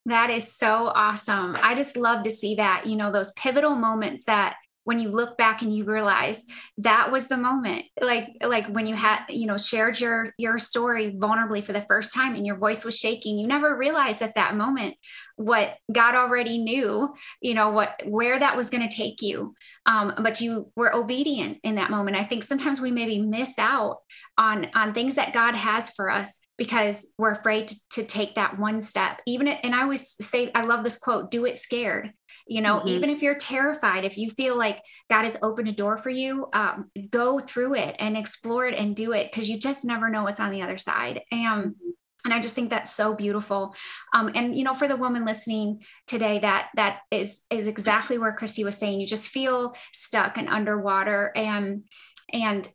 That 0.06 0.32
is 0.32 0.56
so 0.56 0.88
awesome. 0.96 1.56
I 1.62 1.76
just 1.76 1.96
love 1.96 2.24
to 2.24 2.32
see 2.32 2.56
that, 2.56 2.88
you 2.88 2.96
know, 2.96 3.12
those 3.12 3.32
pivotal 3.34 3.76
moments 3.76 4.24
that 4.24 4.56
when 4.90 5.00
you 5.00 5.10
look 5.10 5.38
back 5.38 5.62
and 5.62 5.74
you 5.76 5.86
realize 5.86 6.44
that 6.80 7.12
was 7.12 7.28
the 7.28 7.38
moment 7.38 7.86
like 8.02 8.28
like 8.42 8.68
when 8.68 8.88
you 8.88 8.96
had 8.96 9.20
you 9.30 9.46
know 9.46 9.58
shared 9.58 10.00
your 10.00 10.34
your 10.38 10.58
story 10.58 11.12
vulnerably 11.12 11.64
for 11.64 11.74
the 11.74 11.86
first 11.88 12.14
time 12.14 12.34
and 12.34 12.46
your 12.46 12.58
voice 12.58 12.84
was 12.84 12.98
shaking 12.98 13.38
you 13.38 13.48
never 13.48 13.78
realized 13.78 14.22
at 14.22 14.36
that 14.36 14.56
moment 14.56 14.96
what 15.36 15.78
god 15.92 16.16
already 16.16 16.58
knew 16.58 17.08
you 17.40 17.54
know 17.54 17.70
what 17.70 18.02
where 18.10 18.40
that 18.40 18.58
was 18.58 18.70
going 18.70 18.88
to 18.88 18.96
take 18.96 19.22
you. 19.22 19.56
Um, 19.86 20.14
but 20.22 20.42
you 20.42 20.72
were 20.76 20.94
obedient 20.94 21.60
in 21.64 21.76
that 21.76 21.92
moment. 21.92 22.18
I 22.18 22.26
think 22.26 22.44
sometimes 22.44 22.82
we 22.82 22.92
maybe 22.92 23.22
miss 23.22 23.58
out 23.58 23.98
on 24.38 24.70
on 24.76 24.94
things 24.94 25.16
that 25.16 25.34
god 25.34 25.56
has 25.56 25.90
for 25.92 26.10
us 26.10 26.40
because 26.60 27.08
we're 27.18 27.32
afraid 27.32 27.70
to, 27.70 27.76
to 27.94 28.04
take 28.04 28.36
that 28.36 28.60
one 28.60 28.82
step. 28.82 29.22
Even 29.26 29.48
and 29.48 29.74
i 29.74 29.82
always 29.82 30.16
say 30.24 30.52
i 30.54 30.62
love 30.62 30.84
this 30.84 31.00
quote 31.00 31.32
do 31.32 31.46
it 31.46 31.58
scared. 31.58 32.14
You 32.48 32.62
know 32.62 32.78
mm-hmm. 32.78 32.90
even 32.90 33.10
if 33.10 33.24
you're 33.24 33.36
terrified 33.36 34.06
if 34.06 34.18
you 34.18 34.30
feel 34.30 34.56
like 34.56 34.84
god 35.10 35.24
has 35.24 35.38
opened 35.42 35.70
a 35.70 35.72
door 35.72 35.98
for 35.98 36.10
you 36.10 36.48
um, 36.54 36.92
go 37.10 37.40
through 37.40 37.76
it 37.76 37.96
and 37.98 38.16
explore 38.16 38.68
it 38.68 38.78
and 38.78 38.96
do 38.96 39.14
it 39.14 39.32
because 39.32 39.50
you 39.50 39.58
just 39.58 39.86
never 39.86 40.10
know 40.10 40.24
what's 40.24 40.40
on 40.40 40.52
the 40.52 40.62
other 40.62 40.78
side. 40.78 41.22
And 41.32 41.76
and 42.26 42.34
i 42.34 42.40
just 42.40 42.54
think 42.54 42.70
that's 42.70 42.94
so 42.94 43.16
beautiful. 43.16 43.74
Um, 44.14 44.32
and 44.36 44.54
you 44.54 44.64
know 44.64 44.76
for 44.76 44.88
the 44.88 44.98
woman 44.98 45.26
listening 45.26 45.82
today 46.06 46.40
that 46.40 46.70
that 46.76 47.00
is 47.10 47.42
is 47.50 47.66
exactly 47.66 48.18
where 48.18 48.34
christy 48.34 48.64
was 48.64 48.78
saying 48.78 49.00
you 49.00 49.08
just 49.08 49.30
feel 49.30 49.76
stuck 49.94 50.38
and 50.38 50.50
underwater. 50.50 51.32
And 51.36 51.86
and 52.34 52.68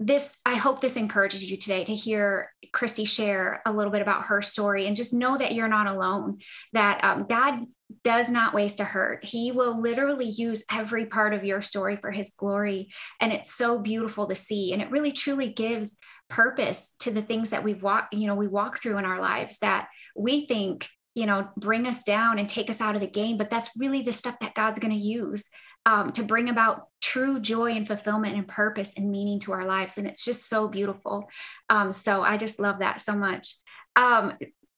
this 0.00 0.36
i 0.46 0.54
hope 0.54 0.80
this 0.80 0.96
encourages 0.96 1.50
you 1.50 1.56
today 1.56 1.84
to 1.84 1.94
hear 1.94 2.52
christy 2.72 3.04
share 3.04 3.60
a 3.66 3.72
little 3.72 3.90
bit 3.90 4.02
about 4.02 4.26
her 4.26 4.40
story 4.40 4.86
and 4.86 4.96
just 4.96 5.12
know 5.12 5.36
that 5.36 5.54
you're 5.54 5.68
not 5.68 5.86
alone 5.86 6.38
that 6.72 7.02
um, 7.02 7.26
god 7.28 7.66
does 8.04 8.30
not 8.30 8.54
waste 8.54 8.80
a 8.80 8.84
hurt. 8.84 9.24
He 9.24 9.52
will 9.52 9.80
literally 9.80 10.26
use 10.26 10.64
every 10.70 11.06
part 11.06 11.32
of 11.32 11.44
your 11.44 11.60
story 11.60 11.96
for 11.96 12.10
his 12.10 12.30
glory. 12.30 12.90
And 13.20 13.32
it's 13.32 13.54
so 13.54 13.78
beautiful 13.78 14.26
to 14.28 14.34
see. 14.34 14.72
And 14.72 14.82
it 14.82 14.90
really 14.90 15.12
truly 15.12 15.52
gives 15.52 15.96
purpose 16.28 16.94
to 17.00 17.10
the 17.10 17.22
things 17.22 17.50
that 17.50 17.64
we've 17.64 17.82
walked, 17.82 18.12
you 18.12 18.26
know, 18.26 18.34
we 18.34 18.46
walk 18.46 18.82
through 18.82 18.98
in 18.98 19.06
our 19.06 19.20
lives 19.20 19.58
that 19.58 19.88
we 20.14 20.46
think, 20.46 20.86
you 21.14 21.24
know, 21.24 21.48
bring 21.56 21.86
us 21.86 22.04
down 22.04 22.38
and 22.38 22.48
take 22.48 22.68
us 22.68 22.82
out 22.82 22.94
of 22.94 23.00
the 23.00 23.06
game. 23.06 23.38
But 23.38 23.50
that's 23.50 23.70
really 23.78 24.02
the 24.02 24.12
stuff 24.12 24.36
that 24.40 24.54
God's 24.54 24.78
going 24.78 24.92
to 24.92 24.98
use 24.98 25.48
um, 25.88 26.12
to 26.12 26.22
bring 26.22 26.50
about 26.50 26.88
true 27.00 27.40
joy 27.40 27.72
and 27.72 27.86
fulfillment 27.86 28.36
and 28.36 28.46
purpose 28.46 28.92
and 28.98 29.10
meaning 29.10 29.40
to 29.40 29.52
our 29.52 29.64
lives. 29.64 29.96
And 29.96 30.06
it's 30.06 30.22
just 30.22 30.46
so 30.46 30.68
beautiful. 30.68 31.30
Um, 31.70 31.92
so 31.92 32.20
I 32.20 32.36
just 32.36 32.60
love 32.60 32.80
that 32.80 33.00
so 33.00 33.14
much. 33.14 33.54
Um, 33.96 34.34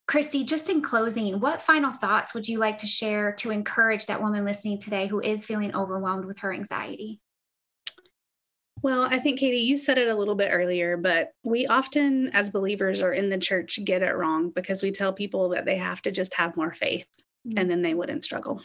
Christy, 0.06 0.44
just 0.44 0.70
in 0.70 0.82
closing, 0.82 1.40
what 1.40 1.62
final 1.62 1.92
thoughts 1.92 2.32
would 2.32 2.46
you 2.46 2.58
like 2.58 2.78
to 2.78 2.86
share 2.86 3.32
to 3.38 3.50
encourage 3.50 4.06
that 4.06 4.22
woman 4.22 4.44
listening 4.44 4.78
today 4.78 5.08
who 5.08 5.20
is 5.20 5.44
feeling 5.44 5.74
overwhelmed 5.74 6.26
with 6.26 6.38
her 6.40 6.52
anxiety? 6.52 7.20
Well, 8.80 9.02
I 9.02 9.18
think, 9.18 9.40
Katie, 9.40 9.58
you 9.58 9.76
said 9.76 9.98
it 9.98 10.08
a 10.08 10.14
little 10.14 10.36
bit 10.36 10.50
earlier, 10.52 10.96
but 10.96 11.32
we 11.42 11.66
often, 11.66 12.28
as 12.28 12.50
believers 12.50 13.02
or 13.02 13.12
in 13.12 13.30
the 13.30 13.36
church, 13.36 13.80
get 13.84 14.02
it 14.02 14.16
wrong 14.16 14.50
because 14.50 14.80
we 14.80 14.92
tell 14.92 15.12
people 15.12 15.50
that 15.50 15.64
they 15.64 15.76
have 15.76 16.00
to 16.02 16.12
just 16.12 16.34
have 16.34 16.56
more 16.56 16.72
faith 16.72 17.08
mm-hmm. 17.46 17.58
and 17.58 17.68
then 17.68 17.82
they 17.82 17.94
wouldn't 17.94 18.24
struggle. 18.24 18.62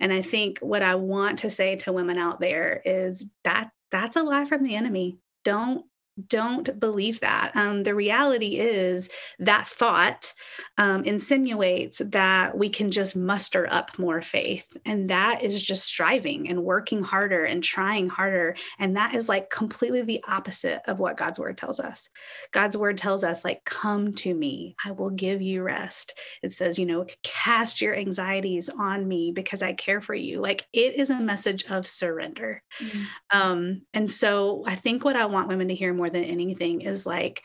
And 0.00 0.12
I 0.12 0.22
think 0.22 0.58
what 0.60 0.82
I 0.82 0.94
want 0.94 1.40
to 1.40 1.50
say 1.50 1.76
to 1.76 1.92
women 1.92 2.18
out 2.18 2.40
there 2.40 2.82
is 2.84 3.30
that 3.44 3.70
that's 3.90 4.16
a 4.16 4.22
lie 4.22 4.46
from 4.46 4.62
the 4.62 4.74
enemy. 4.74 5.18
Don't 5.44 5.84
don't 6.28 6.78
believe 6.78 7.20
that. 7.20 7.52
Um, 7.54 7.82
the 7.82 7.94
reality 7.94 8.58
is 8.58 9.08
that 9.38 9.66
thought 9.66 10.32
um, 10.78 11.04
insinuates 11.04 11.98
that 11.98 12.56
we 12.56 12.68
can 12.68 12.90
just 12.90 13.16
muster 13.16 13.66
up 13.70 13.98
more 13.98 14.20
faith. 14.20 14.76
And 14.84 15.10
that 15.10 15.42
is 15.42 15.62
just 15.62 15.84
striving 15.84 16.48
and 16.48 16.64
working 16.64 17.02
harder 17.02 17.44
and 17.44 17.62
trying 17.62 18.08
harder. 18.08 18.56
And 18.78 18.96
that 18.96 19.14
is 19.14 19.28
like 19.28 19.50
completely 19.50 20.02
the 20.02 20.22
opposite 20.28 20.80
of 20.86 20.98
what 20.98 21.16
God's 21.16 21.38
word 21.38 21.56
tells 21.56 21.80
us. 21.80 22.08
God's 22.52 22.76
word 22.76 22.98
tells 22.98 23.24
us, 23.24 23.44
like, 23.44 23.64
come 23.64 24.12
to 24.14 24.34
me, 24.34 24.74
I 24.84 24.92
will 24.92 25.10
give 25.10 25.40
you 25.40 25.62
rest. 25.62 26.18
It 26.42 26.52
says, 26.52 26.78
you 26.78 26.86
know, 26.86 27.06
cast 27.22 27.80
your 27.80 27.94
anxieties 27.94 28.68
on 28.68 29.06
me 29.06 29.32
because 29.32 29.62
I 29.62 29.72
care 29.72 30.00
for 30.00 30.14
you. 30.14 30.40
Like, 30.40 30.66
it 30.72 30.98
is 30.98 31.10
a 31.10 31.20
message 31.20 31.64
of 31.70 31.86
surrender. 31.86 32.62
Mm-hmm. 32.80 33.02
Um, 33.38 33.82
and 33.94 34.10
so 34.10 34.64
I 34.66 34.74
think 34.74 35.04
what 35.04 35.16
I 35.16 35.26
want 35.26 35.48
women 35.48 35.68
to 35.68 35.74
hear 35.74 35.94
more 35.94 36.08
than 36.10 36.24
anything 36.24 36.82
is 36.82 37.06
like 37.06 37.42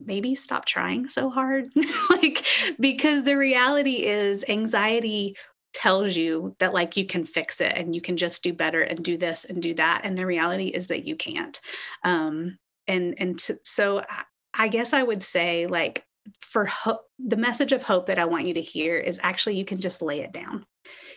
maybe 0.00 0.34
stop 0.34 0.64
trying 0.64 1.08
so 1.08 1.30
hard. 1.30 1.70
Like 2.10 2.44
because 2.80 3.22
the 3.22 3.36
reality 3.36 4.04
is 4.04 4.44
anxiety 4.48 5.36
tells 5.72 6.16
you 6.16 6.56
that 6.58 6.74
like 6.74 6.96
you 6.96 7.06
can 7.06 7.24
fix 7.24 7.60
it 7.60 7.72
and 7.76 7.94
you 7.94 8.00
can 8.00 8.16
just 8.16 8.42
do 8.42 8.52
better 8.52 8.82
and 8.82 9.04
do 9.04 9.16
this 9.16 9.44
and 9.44 9.62
do 9.62 9.74
that 9.74 10.00
and 10.02 10.18
the 10.18 10.26
reality 10.26 10.68
is 10.68 10.88
that 10.88 11.06
you 11.06 11.14
can't. 11.14 11.60
Um 12.02 12.58
and 12.88 13.14
and 13.18 13.38
to, 13.40 13.58
so 13.62 14.02
I 14.58 14.68
guess 14.68 14.92
I 14.92 15.02
would 15.02 15.22
say 15.22 15.66
like 15.66 16.04
for 16.40 16.64
hope 16.64 17.02
the 17.18 17.36
message 17.36 17.72
of 17.72 17.82
hope 17.82 18.06
that 18.06 18.18
I 18.18 18.24
want 18.24 18.48
you 18.48 18.54
to 18.54 18.62
hear 18.62 18.96
is 18.96 19.20
actually 19.22 19.56
you 19.56 19.64
can 19.64 19.80
just 19.80 20.02
lay 20.02 20.20
it 20.20 20.32
down. 20.32 20.66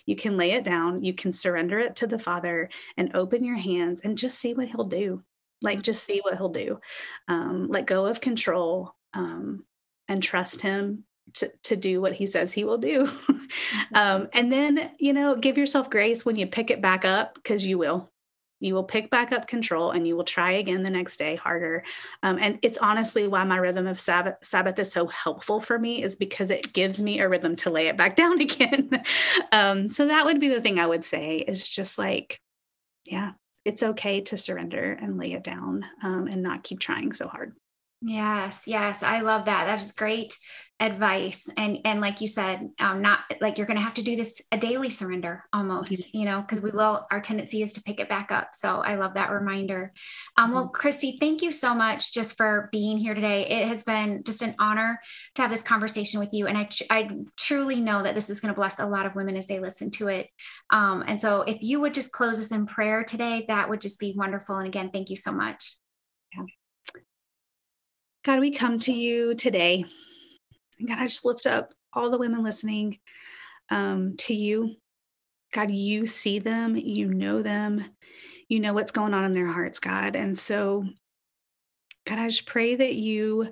You 0.06 0.16
can 0.16 0.38
lay 0.38 0.52
it 0.52 0.64
down, 0.64 1.04
you 1.04 1.14
can 1.14 1.32
surrender 1.32 1.80
it 1.80 1.96
to 1.98 2.08
the 2.08 2.20
Father 2.20 2.70
and 2.98 3.16
open 3.16 3.44
your 3.44 3.58
hands 3.58 4.02
and 4.02 4.18
just 4.18 4.38
see 4.38 4.54
what 4.54 4.68
he'll 4.68 4.86
do 4.86 5.24
like 5.62 5.82
just 5.82 6.04
see 6.04 6.20
what 6.22 6.38
he'll 6.38 6.50
do. 6.50 6.80
Um, 7.28 7.68
let 7.70 7.86
go 7.86 8.06
of 8.06 8.22
control 8.22 8.96
um, 9.14 9.64
and 10.08 10.22
trust 10.22 10.62
him 10.62 11.06
to, 11.36 11.52
to 11.64 11.76
do 11.76 12.02
what 12.02 12.14
he 12.14 12.26
says 12.26 12.52
he 12.52 12.64
will 12.64 12.78
do. 12.78 13.08
Mm-hmm. 13.72 13.96
um, 13.96 14.30
and 14.34 14.52
then 14.52 14.92
you 14.98 15.12
know 15.14 15.36
give 15.36 15.58
yourself 15.58 15.90
grace 15.90 16.26
when 16.26 16.36
you 16.36 16.48
pick 16.48 16.72
it 16.72 16.82
back 16.82 17.04
up 17.04 17.36
because 17.36 17.66
you 17.66 17.78
will. 17.78 18.10
You 18.62 18.76
will 18.76 18.84
pick 18.84 19.10
back 19.10 19.32
up 19.32 19.48
control 19.48 19.92
and 19.92 20.08
you 20.08 20.16
will 20.16 20.24
try 20.24 20.54
again 20.54 20.84
the 20.84 20.90
next 20.90 21.18
day 21.18 21.36
harder. 21.36 21.84
Um, 22.24 22.38
and 22.40 22.60
it's 22.62 22.78
honestly 22.78 23.28
why 23.28 23.44
my 23.44 23.58
rhythm 23.58 23.88
of 23.88 24.00
sabbath, 24.00 24.36
sabbath 24.42 24.80
is 24.80 24.92
so 24.92 25.08
helpful 25.08 25.60
for 25.60 25.78
me 25.78 26.04
is 26.04 26.16
because 26.16 26.50
it 26.52 26.72
gives 26.72 27.02
me 27.02 27.20
a 27.20 27.28
rhythm 27.28 27.56
to 27.58 27.70
lay 27.70 27.88
it 27.88 27.98
back 27.98 28.16
down 28.22 28.40
again. 28.40 28.90
Um, 29.52 29.90
so 29.90 30.08
that 30.08 30.26
would 30.26 30.40
be 30.40 30.48
the 30.48 30.62
thing 30.62 30.80
i 30.80 30.86
would 30.86 31.04
say 31.04 31.38
is 31.38 31.68
just 31.68 31.98
like 31.98 32.40
yeah 33.06 33.32
it's 33.66 33.84
okay 33.84 34.22
to 34.22 34.38
surrender 34.38 34.98
and 35.02 35.18
lay 35.18 35.34
it 35.34 35.44
down 35.44 35.86
um, 36.04 36.28
and 36.28 36.42
not 36.42 36.64
keep 36.64 36.80
trying 36.80 37.14
so 37.14 37.28
hard. 37.28 37.54
Yes, 38.02 38.64
yes, 38.68 39.04
I 39.04 39.20
love 39.22 39.46
that. 39.46 39.66
That 39.66 39.80
is 39.80 39.92
great 39.92 40.36
advice. 40.82 41.48
And 41.56 41.78
and 41.86 42.02
like 42.02 42.20
you 42.22 42.28
said, 42.28 42.72
um, 42.80 43.02
not 43.02 43.20
like 43.40 43.58
you're 43.58 43.68
going 43.68 43.78
to 43.78 43.84
have 43.84 43.94
to 43.94 44.02
do 44.02 44.16
this 44.16 44.42
a 44.52 44.58
daily 44.58 44.90
surrender 44.90 45.46
almost, 45.54 45.94
mm-hmm. 45.94 46.18
you 46.18 46.26
know, 46.26 46.42
because 46.42 46.60
we 46.60 46.72
will. 46.72 47.06
Our 47.12 47.22
tendency 47.22 47.62
is 47.62 47.72
to 47.74 47.84
pick 47.84 48.00
it 48.00 48.10
back 48.10 48.32
up. 48.32 48.50
So 48.56 48.82
I 48.82 48.96
love 48.96 49.14
that 49.14 49.30
reminder. 49.30 49.94
Um, 50.38 50.52
well, 50.52 50.66
mm-hmm. 50.66 50.74
Christy, 50.74 51.18
thank 51.20 51.44
you 51.44 51.52
so 51.52 51.76
much 51.76 52.14
just 52.14 52.36
for 52.36 52.68
being 52.72 52.98
here 52.98 53.14
today. 53.14 53.48
It 53.48 53.68
has 53.68 53.84
been 53.84 54.24
just 54.26 54.42
an 54.42 54.56
honor 54.58 55.00
to 55.36 55.44
have 55.44 55.52
this 55.52 55.62
conversation 55.62 56.20
with 56.20 56.30
you, 56.34 56.48
and 56.48 56.58
I 56.58 56.68
I 56.90 57.10
truly 57.38 57.80
know 57.80 58.02
that 58.02 58.16
this 58.16 58.30
is 58.32 58.42
going 58.42 58.54
to 58.54 58.60
bless 58.60 58.80
a 58.80 58.88
lot 58.88 59.06
of 59.06 59.16
women 59.16 59.38
as 59.38 59.48
they 59.48 59.60
listen 59.60 59.92
to 59.92 60.08
it. 60.08 60.30
Um, 60.72 61.04
and 61.08 61.22
so 61.22 61.44
if 61.44 61.58
you 61.62 61.80
would 61.80 61.94
just 61.94 62.12
close 62.12 62.40
us 62.40 62.52
in 62.52 62.66
prayer 62.66 63.04
today, 63.04 63.46
that 63.48 63.70
would 63.70 63.82
just 63.82 64.00
be 64.00 64.16
wonderful. 64.18 64.58
And 64.58 64.68
again, 64.68 64.90
thank 64.92 65.12
you 65.12 65.16
so 65.16 65.32
much. 65.32 65.76
Yeah. 66.36 66.46
God, 68.24 68.40
we 68.40 68.52
come 68.52 68.80
to 68.80 68.94
you 68.94 69.36
today. 69.36 69.86
God, 70.88 71.00
I 71.00 71.08
just 71.08 71.26
lift 71.26 71.46
up 71.48 71.74
all 71.94 72.10
the 72.10 72.18
women 72.18 72.44
listening 72.44 73.00
um, 73.70 74.16
to 74.18 74.34
you. 74.34 74.76
God, 75.54 75.72
you 75.72 76.06
see 76.06 76.40
them, 76.40 76.76
you 76.76 77.08
know 77.08 77.42
them, 77.42 77.84
you 78.48 78.60
know 78.60 78.74
what's 78.74 78.92
going 78.92 79.14
on 79.14 79.26
in 79.26 79.32
their 79.32 79.52
hearts, 79.52 79.80
God. 79.80 80.16
And 80.16 80.38
so, 80.38 80.86
God, 82.06 82.20
I 82.20 82.28
just 82.28 82.46
pray 82.46 82.76
that 82.76 82.96
you 82.96 83.52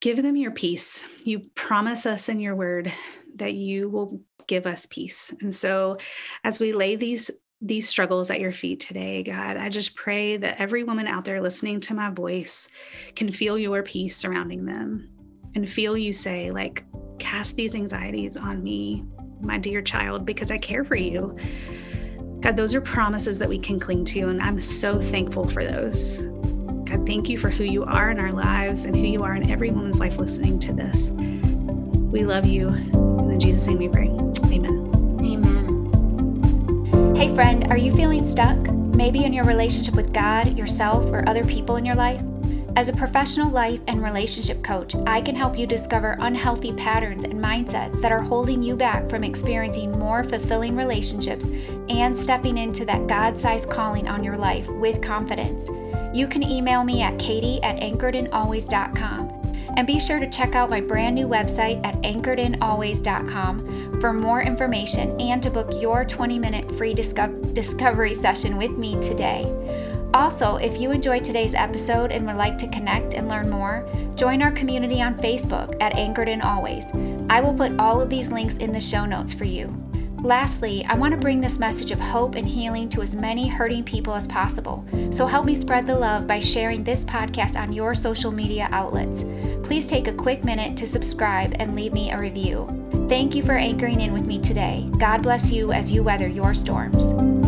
give 0.00 0.20
them 0.20 0.36
your 0.36 0.50
peace. 0.50 1.04
You 1.24 1.40
promise 1.54 2.06
us 2.06 2.28
in 2.28 2.40
your 2.40 2.56
word 2.56 2.92
that 3.36 3.54
you 3.54 3.88
will 3.88 4.20
give 4.48 4.66
us 4.66 4.86
peace. 4.86 5.32
And 5.40 5.54
so, 5.54 5.98
as 6.44 6.58
we 6.58 6.72
lay 6.72 6.96
these 6.96 7.30
these 7.64 7.88
struggles 7.88 8.28
at 8.28 8.40
your 8.40 8.52
feet 8.52 8.80
today, 8.80 9.22
God. 9.22 9.56
I 9.56 9.68
just 9.68 9.94
pray 9.94 10.36
that 10.36 10.60
every 10.60 10.82
woman 10.82 11.06
out 11.06 11.24
there 11.24 11.40
listening 11.40 11.78
to 11.82 11.94
my 11.94 12.10
voice 12.10 12.68
can 13.14 13.30
feel 13.30 13.56
your 13.56 13.84
peace 13.84 14.16
surrounding 14.16 14.64
them 14.64 15.11
and 15.54 15.68
feel 15.68 15.96
you 15.96 16.12
say, 16.12 16.50
like, 16.50 16.84
cast 17.18 17.56
these 17.56 17.74
anxieties 17.74 18.36
on 18.36 18.62
me, 18.62 19.04
my 19.40 19.58
dear 19.58 19.82
child, 19.82 20.24
because 20.24 20.50
I 20.50 20.58
care 20.58 20.84
for 20.84 20.96
you. 20.96 21.36
God, 22.40 22.56
those 22.56 22.74
are 22.74 22.80
promises 22.80 23.38
that 23.38 23.48
we 23.48 23.58
can 23.58 23.78
cling 23.78 24.04
to, 24.06 24.28
and 24.28 24.42
I'm 24.42 24.60
so 24.60 25.00
thankful 25.00 25.48
for 25.48 25.64
those. 25.64 26.24
God, 26.84 27.06
thank 27.06 27.28
you 27.28 27.38
for 27.38 27.48
who 27.50 27.64
you 27.64 27.84
are 27.84 28.10
in 28.10 28.18
our 28.18 28.32
lives 28.32 28.84
and 28.84 28.96
who 28.96 29.02
you 29.02 29.22
are 29.22 29.34
in 29.34 29.50
every 29.50 29.70
woman's 29.70 30.00
life 30.00 30.18
listening 30.18 30.58
to 30.60 30.72
this. 30.72 31.10
We 31.10 32.24
love 32.24 32.44
you. 32.44 32.68
In 32.68 33.38
Jesus' 33.38 33.66
name 33.68 33.78
we 33.78 33.88
pray. 33.88 34.08
Amen. 34.52 34.90
Amen. 35.20 37.14
Hey, 37.14 37.34
friend, 37.34 37.68
are 37.70 37.78
you 37.78 37.94
feeling 37.94 38.24
stuck? 38.24 38.58
Maybe 38.94 39.24
in 39.24 39.32
your 39.32 39.44
relationship 39.44 39.94
with 39.94 40.12
God, 40.12 40.58
yourself, 40.58 41.04
or 41.06 41.26
other 41.28 41.44
people 41.44 41.76
in 41.76 41.86
your 41.86 41.94
life? 41.94 42.22
As 42.74 42.88
a 42.88 42.92
professional 42.94 43.50
life 43.50 43.80
and 43.86 44.02
relationship 44.02 44.64
coach, 44.64 44.94
I 45.06 45.20
can 45.20 45.36
help 45.36 45.58
you 45.58 45.66
discover 45.66 46.16
unhealthy 46.20 46.72
patterns 46.72 47.24
and 47.24 47.34
mindsets 47.34 48.00
that 48.00 48.10
are 48.10 48.22
holding 48.22 48.62
you 48.62 48.76
back 48.76 49.10
from 49.10 49.24
experiencing 49.24 49.92
more 49.92 50.24
fulfilling 50.24 50.74
relationships 50.74 51.44
and 51.90 52.16
stepping 52.16 52.56
into 52.56 52.86
that 52.86 53.06
God 53.06 53.36
sized 53.36 53.68
calling 53.68 54.08
on 54.08 54.24
your 54.24 54.38
life 54.38 54.66
with 54.68 55.02
confidence. 55.02 55.68
You 56.16 56.26
can 56.26 56.42
email 56.42 56.82
me 56.82 57.02
at 57.02 57.18
katie 57.18 57.62
at 57.62 57.76
anchoredinalways.com. 57.76 59.28
And 59.76 59.86
be 59.86 60.00
sure 60.00 60.18
to 60.18 60.30
check 60.30 60.54
out 60.54 60.70
my 60.70 60.80
brand 60.80 61.14
new 61.14 61.26
website 61.26 61.84
at 61.84 61.94
anchoredinalways.com 62.02 64.00
for 64.00 64.14
more 64.14 64.42
information 64.42 65.20
and 65.20 65.42
to 65.42 65.50
book 65.50 65.70
your 65.80 66.06
20 66.06 66.38
minute 66.38 66.70
free 66.76 66.94
discovery 66.94 68.14
session 68.14 68.56
with 68.56 68.72
me 68.72 68.98
today. 69.00 69.44
Also, 70.14 70.56
if 70.56 70.78
you 70.78 70.90
enjoyed 70.90 71.24
today's 71.24 71.54
episode 71.54 72.12
and 72.12 72.26
would 72.26 72.36
like 72.36 72.58
to 72.58 72.68
connect 72.68 73.14
and 73.14 73.28
learn 73.28 73.48
more, 73.48 73.88
join 74.14 74.42
our 74.42 74.52
community 74.52 75.00
on 75.00 75.14
Facebook 75.14 75.74
at 75.80 75.96
Anchored 75.96 76.28
in 76.28 76.42
Always. 76.42 76.86
I 77.30 77.40
will 77.40 77.54
put 77.54 77.78
all 77.78 78.00
of 78.00 78.10
these 78.10 78.30
links 78.30 78.58
in 78.58 78.72
the 78.72 78.80
show 78.80 79.06
notes 79.06 79.32
for 79.32 79.44
you. 79.44 79.74
Lastly, 80.22 80.84
I 80.88 80.94
want 80.94 81.12
to 81.12 81.20
bring 81.20 81.40
this 81.40 81.58
message 81.58 81.90
of 81.90 81.98
hope 81.98 82.36
and 82.36 82.46
healing 82.46 82.88
to 82.90 83.02
as 83.02 83.14
many 83.14 83.48
hurting 83.48 83.84
people 83.84 84.14
as 84.14 84.28
possible. 84.28 84.84
So 85.10 85.26
help 85.26 85.46
me 85.46 85.56
spread 85.56 85.86
the 85.86 85.98
love 85.98 86.26
by 86.26 86.38
sharing 86.38 86.84
this 86.84 87.04
podcast 87.04 87.58
on 87.58 87.72
your 87.72 87.94
social 87.94 88.30
media 88.30 88.68
outlets. 88.70 89.24
Please 89.66 89.88
take 89.88 90.06
a 90.06 90.12
quick 90.12 90.44
minute 90.44 90.76
to 90.76 90.86
subscribe 90.86 91.56
and 91.58 91.74
leave 91.74 91.92
me 91.92 92.12
a 92.12 92.18
review. 92.18 92.68
Thank 93.08 93.34
you 93.34 93.42
for 93.42 93.56
anchoring 93.56 94.00
in 94.00 94.12
with 94.12 94.26
me 94.26 94.38
today. 94.40 94.88
God 94.98 95.22
bless 95.22 95.50
you 95.50 95.72
as 95.72 95.90
you 95.90 96.04
weather 96.04 96.28
your 96.28 96.54
storms. 96.54 97.41